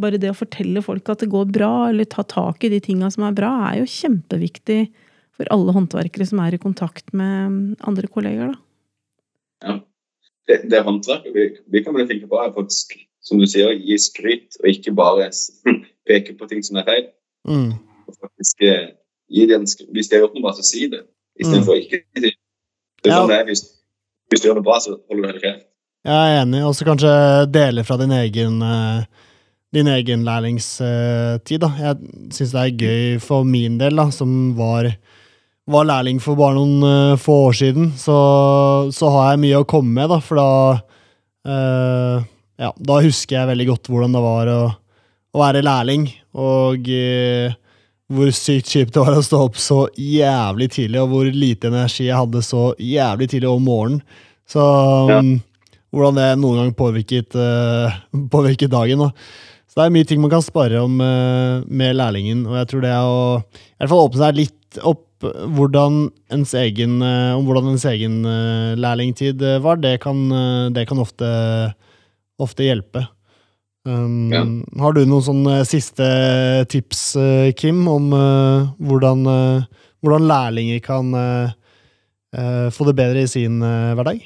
bare 0.00 0.20
det 0.20 0.30
å 0.32 0.38
fortelle 0.38 0.80
folk 0.84 1.10
at 1.12 1.24
det 1.24 1.32
går 1.32 1.50
bra, 1.52 1.72
eller 1.90 2.08
ta 2.08 2.24
tak 2.24 2.64
i 2.64 2.72
de 2.72 2.80
tinga 2.84 3.10
som 3.12 3.26
er 3.28 3.36
bra, 3.36 3.52
er 3.68 3.82
jo 3.82 3.90
kjempeviktig 3.90 4.80
for 5.36 5.48
alle 5.52 5.74
håndverkere 5.76 6.28
som 6.28 6.40
er 6.44 6.56
i 6.56 6.62
kontakt 6.62 7.12
med 7.16 7.74
andre 7.88 8.08
kolleger. 8.12 8.54
Da. 8.54 8.62
Ja. 9.66 9.78
Det, 10.48 10.58
det 10.72 10.80
håndverket 10.86 11.36
vi, 11.36 11.44
vi 11.70 11.84
kan 11.84 11.94
bli 11.96 12.06
flinke 12.08 12.30
på, 12.30 12.40
er 12.40 12.54
faktisk, 12.54 12.96
som 13.22 13.38
du 13.38 13.46
sier, 13.46 13.68
å 13.70 13.76
gi 13.76 13.98
skryt, 14.00 14.56
og 14.62 14.72
ikke 14.72 14.94
bare 14.96 15.28
peke 16.08 16.34
på 16.38 16.48
ting 16.50 16.64
som 16.66 16.80
er 16.80 16.88
feil. 16.88 17.08
mm. 17.50 17.72
Og 18.10 18.16
faktisk 18.18 18.64
eh, 18.66 18.88
den, 19.48 19.66
Hvis 19.66 20.08
de 20.08 20.16
har 20.16 20.26
gjort 20.26 20.36
noe 20.36 20.44
bra, 20.44 20.54
så 20.56 20.64
si 20.66 20.86
det, 20.92 21.02
istedenfor 21.40 21.76
mm. 21.76 21.82
ikke 21.86 22.02
si 22.04 22.24
det. 22.26 22.32
Det 23.02 23.10
Ja. 23.10 23.18
sånn 23.22 23.34
er, 23.34 23.44
hvis, 23.48 23.64
hvis 24.30 24.42
du 24.42 24.48
gjør 24.48 24.60
det 24.60 24.66
bra, 24.68 24.78
så 24.80 24.96
holder 25.10 25.22
du 25.22 25.32
deg 25.32 25.42
kjeft. 25.42 25.66
Jeg 26.02 26.14
er 26.14 26.40
enig. 26.42 26.62
Og 26.66 26.74
så 26.74 26.86
kanskje 26.86 27.12
dele 27.50 27.84
fra 27.86 27.96
din 27.98 28.14
egen 28.14 28.62
eh, 28.66 29.04
din 29.72 29.88
egen 29.88 30.24
lærlingstid. 30.26 31.62
da. 31.62 31.70
Jeg 31.80 32.32
syns 32.34 32.52
det 32.52 32.62
er 32.62 32.82
gøy 32.84 33.20
for 33.24 33.48
min 33.48 33.78
del, 33.80 33.96
da, 33.96 34.10
som 34.12 34.52
var, 34.58 34.90
var 35.70 35.88
lærling 35.88 36.20
for 36.22 36.36
bare 36.38 36.58
noen 36.58 36.84
uh, 36.84 37.20
få 37.20 37.38
år 37.48 37.56
siden. 37.62 37.92
Så, 37.96 38.16
så 38.92 39.12
har 39.14 39.32
jeg 39.32 39.44
mye 39.46 39.62
å 39.62 39.68
komme 39.68 39.96
med, 39.96 40.12
da, 40.12 40.20
for 40.20 40.40
da 40.40 40.50
uh, 41.48 42.28
Ja, 42.60 42.70
da 42.76 43.00
husker 43.02 43.40
jeg 43.40 43.48
veldig 43.48 43.70
godt 43.72 43.88
hvordan 43.90 44.12
det 44.14 44.22
var 44.22 44.52
å, 44.52 44.60
å 45.32 45.40
være 45.40 45.64
lærling, 45.64 46.04
og 46.38 46.86
eh, 46.92 47.54
hvor 48.12 48.32
sykt 48.36 48.70
kjipt 48.72 48.94
det 48.94 49.02
var 49.02 49.16
å 49.18 49.24
stå 49.24 49.40
opp 49.46 49.56
så 49.60 49.84
jævlig 49.98 50.68
tidlig, 50.76 51.00
og 51.02 51.12
hvor 51.12 51.30
lite 51.32 51.70
energi 51.70 52.06
jeg 52.08 52.18
hadde 52.18 52.42
så 52.46 52.72
jævlig 52.80 53.30
tidlig 53.32 53.50
om 53.50 53.64
morgenen. 53.66 54.02
Så 54.48 54.62
Ja. 55.08 55.20
um, 55.20 55.40
hvordan 55.92 56.18
det 56.18 56.28
noen 56.40 56.60
gang 56.60 56.74
påvirket, 56.76 57.36
uh, 57.36 57.92
påvirket 58.34 58.72
dagen. 58.72 59.04
Da. 59.06 59.10
Så 59.68 59.78
det 59.80 59.86
er 59.86 59.94
mye 59.96 60.08
ting 60.08 60.20
man 60.20 60.32
kan 60.32 60.44
spare 60.44 60.80
om 60.84 61.00
uh, 61.00 61.62
med 61.68 61.96
lærlingen, 61.96 62.46
og 62.48 62.58
jeg 62.60 62.68
tror 62.70 62.84
det 62.84 62.92
er 62.92 63.08
å 63.08 63.22
i 63.40 63.80
hvert 63.80 63.92
fall 63.92 64.04
åpne 64.08 64.22
seg 64.22 64.38
litt 64.40 64.82
opp 64.82 65.08
hvordan 65.22 66.08
ens 66.34 66.52
egen, 66.58 66.96
uh, 67.04 67.36
om 67.38 67.44
hvordan 67.46 67.70
ens 67.72 67.84
egen 67.86 68.22
lærlingtid 68.80 69.42
var, 69.62 69.78
det 69.78 70.00
kan, 70.02 70.24
det 70.74 70.88
kan 70.90 70.98
ofte, 70.98 71.28
ofte 72.42 72.66
hjelpe. 72.66 73.04
Um, 73.84 74.30
Ja. 74.30 74.42
Har 74.78 74.94
du 74.94 75.02
noen 75.04 75.24
sånne 75.26 75.62
siste 75.66 76.06
tips, 76.70 77.16
eh, 77.18 77.52
Kim, 77.58 77.82
om 77.90 78.12
uh, 78.14 78.68
hvordan, 78.78 79.26
uh, 79.26 79.82
hvordan 80.02 80.26
lærlinger 80.26 80.78
kan 80.82 81.14
eh, 81.14 81.50
eh, 82.34 82.68
få 82.74 82.86
det 82.88 82.96
bedre 82.98 83.22
i 83.22 83.30
sin 83.30 83.62
eh, 83.62 83.94
hverdag? 83.94 84.22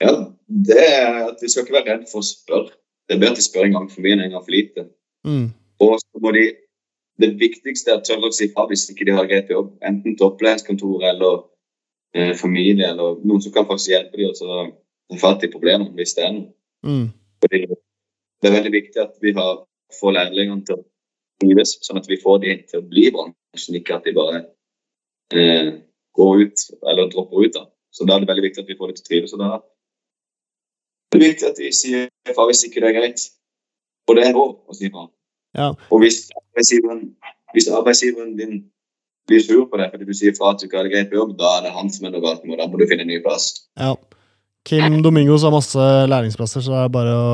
Ja, 0.00 0.12
det 0.48 0.80
er 0.80 1.18
at 1.28 1.40
de 1.40 1.50
skal 1.50 1.64
ikke 1.64 1.76
være 1.76 1.90
redd 1.92 2.06
for 2.10 2.24
å 2.24 2.28
spørre. 2.28 2.72
Det 3.04 3.16
er 3.16 3.20
bedre 3.20 3.34
at 3.36 3.40
de 3.40 3.44
spør 3.44 3.68
en 3.68 3.76
gang 3.76 3.90
for 3.92 4.04
mye 4.04 4.16
enn 4.16 4.24
en 4.24 4.36
gang 4.36 4.44
for 4.44 4.54
lite. 4.54 4.86
Mm. 5.28 5.50
Og 5.84 5.98
så 6.00 6.22
må 6.24 6.32
de 6.36 6.52
Det 7.14 7.28
viktigste 7.38 7.92
er 7.92 8.00
at 8.00 8.08
tørre 8.08 8.26
å 8.26 8.34
si 8.34 8.48
fra 8.50 8.64
hvis 8.66 8.88
ikke 8.90 9.04
de 9.06 9.12
har 9.14 9.28
greit 9.30 9.50
jobb. 9.52 9.68
Enten 9.86 10.16
til 10.16 10.26
opplæringskontoret 10.26 11.12
eller 11.12 11.44
eh, 12.10 12.32
familie, 12.34 12.88
eller 12.88 13.20
noen 13.22 13.44
som 13.44 13.52
kan 13.54 13.68
faktisk 13.68 13.92
hjelpe 13.92 14.18
dem 14.18 14.32
å 14.32 14.34
ta 14.34 15.18
fatt 15.20 15.44
i 15.46 15.50
problemene 15.52 15.94
hvis 15.94 16.16
det 16.16 16.24
er 16.26 16.32
noe. 16.34 16.48
Mm. 16.82 17.04
Fordi 17.44 17.60
det 18.44 18.50
er 18.50 18.56
veldig 18.58 18.74
viktig 18.74 19.00
at 19.02 19.14
vi 19.24 19.32
har, 19.36 19.62
får 20.00 20.16
lærlingene 20.18 20.66
til 20.68 20.78
å 20.78 20.84
trives, 21.42 21.76
sånn 21.82 21.98
at 22.00 22.08
vi 22.10 22.20
får 22.20 22.42
de 22.44 22.56
til 22.68 22.82
å 22.82 22.88
bli 22.88 23.08
i 23.08 23.14
bransjen, 23.14 23.78
ikke 23.80 23.96
at 23.96 24.06
de 24.06 24.14
bare 24.16 24.42
eh, 25.34 25.70
går 26.14 26.44
ut 26.44 26.66
eller 26.82 27.10
dropper 27.12 27.46
ut. 27.46 27.56
da. 27.56 27.64
Så 27.94 28.06
da 28.06 28.16
er 28.16 28.24
det 28.24 28.30
veldig 28.30 28.48
viktig 28.48 28.64
at 28.64 28.70
vi 28.70 28.76
får 28.78 28.90
dem 28.90 28.98
til 28.98 29.06
å 29.06 29.08
trives. 29.08 29.34
og 29.34 29.42
da 29.42 29.50
er 29.54 31.18
det 31.18 31.22
viktig 31.24 31.48
at 31.48 31.58
de 31.58 31.72
sier 31.74 32.34
fra 32.34 32.46
hvis 32.50 32.64
ikke 32.68 32.82
det 32.84 32.90
er 32.90 32.98
greit. 33.00 33.26
Og 34.10 34.18
det 34.18 34.26
er 34.28 34.36
lov 34.36 34.56
å 34.68 34.76
si 34.76 34.90
fra. 34.92 35.08
Ja. 35.56 35.70
Og 35.88 36.02
hvis 36.02 36.26
arbeidsgiveren 36.34 37.06
hvis 37.54 37.70
arbeidsgiveren 37.70 38.34
din 38.36 38.64
blir 39.28 39.40
sur 39.40 39.64
på 39.70 39.78
deg 39.80 39.92
fordi 39.92 40.08
du 40.08 40.16
sier 40.16 40.34
fra 40.36 40.52
at 40.52 40.60
du 40.60 40.66
ikke 40.66 40.80
har 40.80 40.88
det 40.88 40.92
greit 40.92 41.10
på 41.12 41.20
jobb, 41.20 41.36
da 41.38 41.56
er 41.56 41.68
det 41.68 41.76
han 41.76 41.90
som 41.92 42.04
er 42.04 42.12
noe 42.12 42.24
galt 42.24 42.42
med, 42.44 42.56
og 42.56 42.60
da 42.60 42.66
må 42.68 42.80
du 42.80 42.88
finne 42.90 43.06
en 43.06 43.12
ny 43.14 43.20
plass. 43.24 43.52
Ja. 43.78 43.94
Kim 44.66 44.98
Domingos 45.04 45.44
har 45.44 45.52
masse 45.54 45.86
lærlingsplasser, 46.10 46.64
så 46.64 46.72
det 46.72 46.82
er 46.82 46.92
bare 46.92 47.14
å 47.14 47.30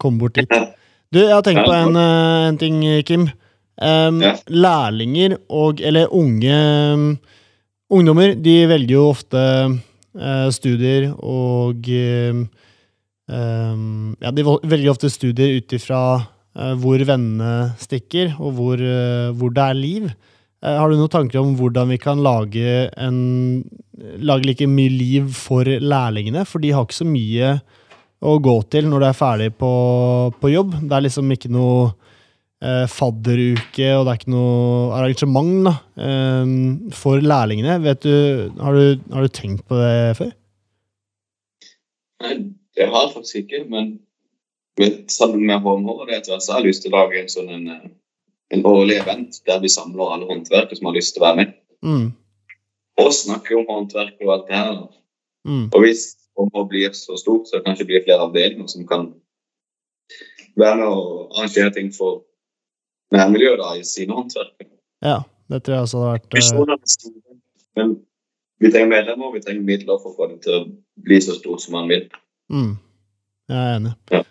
komme 0.00 0.18
bort 0.20 0.36
dit. 0.38 0.50
Du, 1.14 1.20
jeg 1.22 1.30
har 1.34 1.44
tenkt 1.46 1.66
på 1.66 1.74
en, 1.76 1.96
eh, 1.96 2.48
en 2.48 2.58
ting, 2.58 2.82
Kim. 3.06 3.28
Um, 3.74 4.20
Ja. 4.22 4.36
Lærlinger 4.46 5.36
og 5.50 5.80
Eller 5.82 6.06
unge 6.14 6.54
um, 6.94 7.18
ungdommer, 7.90 8.34
de 8.38 8.68
velger 8.70 8.94
jo 8.94 9.08
ofte 9.10 9.40
uh, 10.14 10.50
studier 10.54 11.10
og 11.18 11.82
um, 11.90 12.44
Ja, 14.22 14.30
de 14.30 14.44
velger 14.46 14.92
ofte 14.92 15.10
studier 15.10 15.56
ut 15.58 15.74
ifra 15.74 16.22
uh, 16.22 16.74
hvor 16.78 17.02
vennene 17.02 17.74
stikker, 17.82 18.36
og 18.38 18.54
hvor, 18.54 18.78
uh, 18.78 19.34
hvor 19.34 19.50
det 19.50 19.64
er 19.64 19.74
liv. 19.74 20.10
Har 20.64 20.88
du 20.88 20.96
noen 20.96 21.10
tanker 21.12 21.42
om 21.42 21.56
hvordan 21.58 21.90
vi 21.92 21.98
kan 22.00 22.22
lage, 22.24 22.88
en, 22.96 23.64
lage 24.16 24.46
like 24.46 24.64
mye 24.70 24.88
liv 24.88 25.26
for 25.36 25.66
lærlingene? 25.66 26.46
For 26.48 26.62
de 26.62 26.70
har 26.72 26.86
ikke 26.86 27.02
så 27.02 27.08
mye 27.08 27.50
å 28.24 28.38
gå 28.42 28.54
til 28.72 28.88
når 28.88 29.02
du 29.02 29.06
er 29.08 29.18
ferdig 29.18 29.50
på, 29.60 29.70
på 30.40 30.50
jobb. 30.52 30.78
Det 30.82 30.96
er 30.96 31.04
liksom 31.04 31.32
ikke 31.34 31.50
noe 31.52 31.90
eh, 32.64 32.86
fadderuke, 32.90 33.90
og 33.98 34.06
det 34.06 34.14
er 34.14 34.20
ikke 34.20 34.32
noe 34.32 34.94
arrangement 34.96 35.68
da, 35.68 35.74
eh, 36.06 36.54
for 36.96 37.24
lærlingene. 37.24 37.76
Vet 37.84 38.06
du, 38.06 38.14
har, 38.60 38.78
du, 38.78 39.04
har 39.12 39.26
du 39.26 39.36
tenkt 39.36 39.66
på 39.68 39.78
det 39.80 40.16
før? 40.20 40.32
Nei, 42.24 42.34
det 42.78 42.88
har 42.88 43.06
jeg 43.06 43.14
faktisk 43.18 43.42
ikke, 43.42 43.64
men 43.68 43.92
med, 44.80 45.04
sammen 45.12 45.44
med 45.46 45.60
HMH 45.62 46.00
det 46.08 46.16
etter 46.18 46.34
hvert, 46.34 46.46
så 46.46 46.56
har 46.56 46.62
jeg 46.64 46.72
lyst 46.72 46.84
til 46.86 46.94
å 46.94 46.98
lage 47.02 47.20
en 47.20 47.30
sånn 47.30 47.52
en, 47.52 47.68
eh, 47.76 47.86
en 48.56 48.66
årlig 48.70 49.00
event 49.02 49.40
der 49.46 49.60
vi 49.62 49.70
samler 49.72 50.16
alle 50.16 50.28
håndverkere 50.30 50.78
som 50.78 50.88
har 50.88 50.96
lyst 50.96 51.14
til 51.16 51.22
å 51.22 51.28
være 51.28 51.42
med, 51.42 51.54
Mm, 51.84 52.14
og 52.96 53.08
snakke 53.12 53.52
om 53.58 53.66
håndverk 53.68 54.14
og 54.24 54.30
alt 54.32 54.46
det 54.48 54.56
her. 54.56 54.76
mm, 55.44 55.66
Og 55.74 55.82
hvis 55.82 56.14
HMH 56.38 56.64
blir 56.70 56.94
så 56.98 57.16
stort, 57.20 57.48
så 57.48 57.58
det 57.58 57.66
kanskje 57.66 57.86
blir 57.88 58.04
flere 58.06 58.24
avdelinger 58.26 58.66
som 58.70 58.86
kan 58.88 59.12
være 60.60 60.76
med 60.80 60.86
og 60.86 61.36
arrangere 61.36 61.72
ting 61.74 61.90
for 61.94 62.24
nærmiljøet 63.14 63.60
da, 63.62 63.70
i 63.78 63.84
sine 63.86 64.14
håndverk. 64.16 64.66
ja, 65.02 65.20
det 65.50 65.62
tror 65.62 65.74
jeg 65.74 65.86
også 65.86 66.02
hadde 66.02 66.12
vært 66.12 67.08
eh, 67.08 67.14
Men 67.76 67.96
vi 68.60 68.70
trenger 68.70 68.90
medlemmer, 68.92 69.26
og 69.26 69.34
vi 69.34 69.42
trenger 69.44 69.66
midler 69.66 69.98
for 70.02 70.12
å 70.12 70.16
få 70.18 70.30
det 70.30 70.40
til 70.46 70.56
å 70.58 70.64
bli 71.04 71.20
så 71.22 71.36
stort 71.38 71.62
som 71.62 71.76
man 71.78 71.90
vil. 71.90 72.06
mm, 72.50 72.72
Jeg 73.50 73.60
er 73.60 73.76
enig. 73.76 73.94
Ja. 74.10 74.22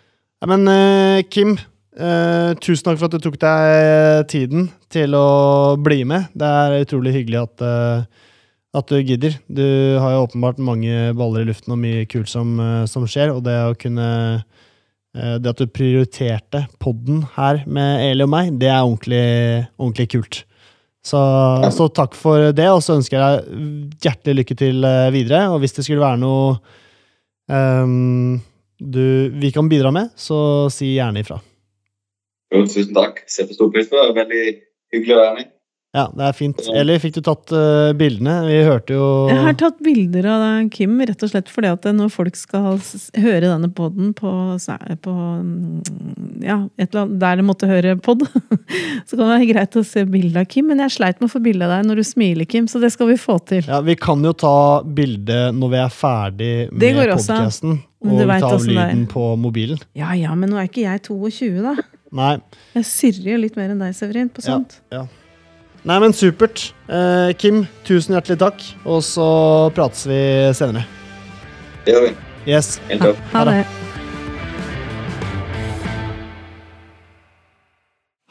Ja, 0.42 0.48
men 0.50 0.68
uh, 0.68 1.22
Kim, 1.32 1.54
uh, 1.96 2.52
tusen 2.60 2.84
takk 2.84 2.98
for 3.00 3.08
at 3.08 3.14
du 3.14 3.22
tok 3.24 3.38
deg 3.40 4.26
tiden 4.28 4.66
til 4.92 5.14
å 5.16 5.76
bli 5.80 6.02
med. 6.04 6.26
Det 6.36 6.50
er 6.64 6.82
utrolig 6.84 7.14
hyggelig 7.14 7.40
at, 7.46 7.64
at 8.74 8.90
du 8.90 8.98
gidder. 8.98 9.36
Du 9.46 9.64
har 10.02 10.14
jo 10.14 10.24
åpenbart 10.26 10.58
mange 10.62 11.12
baller 11.16 11.44
i 11.44 11.48
luften 11.50 11.74
og 11.76 11.80
mye 11.82 12.04
kult 12.10 12.30
som, 12.30 12.56
eh, 12.60 12.84
som 12.90 13.06
skjer, 13.08 13.34
og 13.34 13.44
det 13.46 13.54
å 13.62 13.76
kunne 13.78 14.08
eh, 15.14 15.36
det 15.38 15.52
at 15.52 15.62
du 15.62 15.70
prioriterte 15.70 16.64
podden 16.82 17.22
her 17.36 17.62
med 17.70 18.02
Eli 18.08 18.26
og 18.26 18.32
meg, 18.34 18.50
det 18.58 18.72
er 18.72 18.82
ordentlig, 18.82 19.22
ordentlig 19.78 20.08
kult. 20.16 20.42
Så, 21.04 21.20
så 21.76 21.86
takk 21.92 22.16
for 22.16 22.50
det, 22.56 22.66
og 22.72 22.80
så 22.82 22.96
ønsker 22.96 23.20
jeg 23.20 23.42
deg 23.44 24.04
hjertelig 24.06 24.38
lykke 24.40 24.56
til 24.56 24.86
eh, 24.88 25.12
videre. 25.14 25.46
Og 25.52 25.60
hvis 25.62 25.76
det 25.76 25.84
skulle 25.84 26.02
være 26.02 26.22
noe 26.22 26.54
um, 27.52 28.38
du, 28.80 29.04
vi 29.36 29.50
kan 29.52 29.68
bidra 29.68 29.92
med, 29.94 30.14
så 30.16 30.70
si 30.72 30.94
gjerne 30.94 31.20
ifra. 31.20 31.38
Jo, 32.54 32.64
tusen 32.64 32.94
takk. 32.96 33.20
Setter 33.28 33.56
stor 33.56 33.68
pris 33.74 33.90
på 33.90 34.00
det. 34.00 34.14
Veldig 34.16 34.44
hyggelig 34.94 35.14
å 35.14 35.20
være 35.20 35.36
med. 35.36 35.52
Ja, 35.94 36.08
det 36.10 36.24
er 36.26 36.32
fint. 36.34 36.58
Eller 36.74 36.98
fikk 36.98 37.14
du 37.14 37.20
tatt 37.22 37.52
uh, 37.54 37.92
bildene? 37.94 38.32
Vi 38.48 38.56
hørte 38.66 38.96
jo 38.96 39.04
Jeg 39.30 39.38
har 39.44 39.54
tatt 39.60 39.76
bilder 39.84 40.26
av 40.26 40.42
Kim, 40.74 40.96
rett 41.06 41.22
og 41.22 41.30
slett 41.30 41.52
fordi 41.52 41.70
at 41.70 41.86
når 41.94 42.10
folk 42.10 42.34
skal 42.34 42.80
s- 42.82 43.12
høre 43.14 43.46
denne 43.46 43.70
poden 43.70 44.10
på, 44.18 44.32
på 45.06 45.14
mm, 45.14 46.42
Ja, 46.42 46.56
et 46.82 46.88
eller 46.90 47.04
annet 47.04 47.20
der 47.22 47.38
de 47.38 47.46
måtte 47.46 47.70
høre 47.70 47.94
pod, 48.02 48.26
så 49.06 49.14
kan 49.14 49.22
det 49.22 49.30
være 49.36 49.48
greit 49.52 49.78
å 49.78 49.84
se 49.86 50.02
bilde 50.10 50.42
av 50.42 50.50
Kim. 50.50 50.66
Men 50.72 50.82
jeg 50.82 50.96
sleit 50.98 51.22
med 51.22 51.30
å 51.30 51.34
få 51.36 51.44
bilde 51.46 51.68
av 51.68 51.76
deg 51.76 51.86
når 51.92 52.02
du 52.02 52.06
smiler, 52.10 52.50
Kim, 52.50 52.66
så 52.66 52.82
det 52.82 52.90
skal 52.96 53.12
vi 53.14 53.18
få 53.20 53.38
til. 53.54 53.62
Ja, 53.70 53.78
Vi 53.86 53.94
kan 54.00 54.26
jo 54.26 54.34
ta 54.34 54.54
bilde 54.84 55.40
når 55.54 55.74
vi 55.78 55.82
er 55.86 55.94
ferdig 56.02 56.52
med 56.74 57.02
podkasten. 57.14 57.78
Og 58.04 58.18
ta 58.20 58.50
av 58.58 58.66
lyden 58.68 59.06
på 59.08 59.30
mobilen. 59.40 59.78
Ja 59.96 60.10
ja, 60.18 60.34
men 60.36 60.50
nå 60.52 60.58
er 60.60 60.66
ikke 60.68 60.82
jeg 60.84 61.06
22, 61.06 61.52
da. 61.64 61.78
Nei. 62.14 62.34
Jeg 62.76 62.84
sirrer 62.90 63.30
jo 63.38 63.44
litt 63.46 63.54
mer 63.58 63.72
enn 63.72 63.80
deg, 63.80 63.94
Severin, 63.96 64.28
på 64.34 64.42
Ja. 64.44 64.58
sånt. 64.58 64.82
Nei, 65.84 65.98
men 66.00 66.14
supert. 66.16 66.70
Eh, 66.88 67.30
Kim, 67.36 67.66
tusen 67.84 68.14
hjertelig 68.16 68.38
takk. 68.40 68.62
Og 68.88 69.02
så 69.04 69.24
prates 69.76 70.06
vi 70.08 70.20
senere. 70.56 70.86
Det 71.84 71.92
gjør 71.92 72.06
vi. 72.06 72.12
Yes. 72.48 72.78
Helt 72.88 73.04
topp. 73.04 73.18
Ha 73.34 73.42
det. 73.50 73.56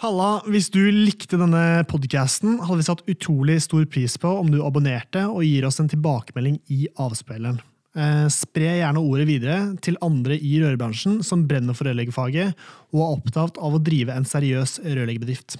Halla, 0.04 0.30
hvis 0.50 0.72
du 0.74 0.82
likte 0.92 1.38
denne 1.39 1.84
podcasten, 1.88 2.58
hadde 2.66 2.80
vi 2.82 2.88
satt 2.89 3.06
utrolig 3.08 3.60
stor 3.63 3.86
pris 3.86 4.18
på 4.20 4.32
om 4.42 4.50
du 4.52 4.58
abonnerte 4.66 5.22
og 5.30 5.46
gir 5.46 5.68
oss 5.70 5.78
en 5.80 5.92
tilbakemelding 5.94 6.58
i 6.74 6.88
avspilleren. 7.00 7.62
Eh, 7.94 8.26
spre 8.34 8.80
gjerne 8.80 9.00
ordet 9.00 9.28
videre 9.30 9.60
til 9.86 10.00
andre 10.02 10.39
i 10.42 10.58
rørbransjen 10.63 11.22
som 11.24 11.46
brenner 11.48 11.78
for 11.78 11.86
rørleggerfaget 11.86 12.58
og 12.89 13.06
er 13.06 13.13
opptatt 13.13 13.62
av 13.62 13.78
å 13.78 13.84
drive 13.86 14.18
en 14.18 14.26
seriøs 14.28 14.80
rørleggerbedrift. 14.82 15.60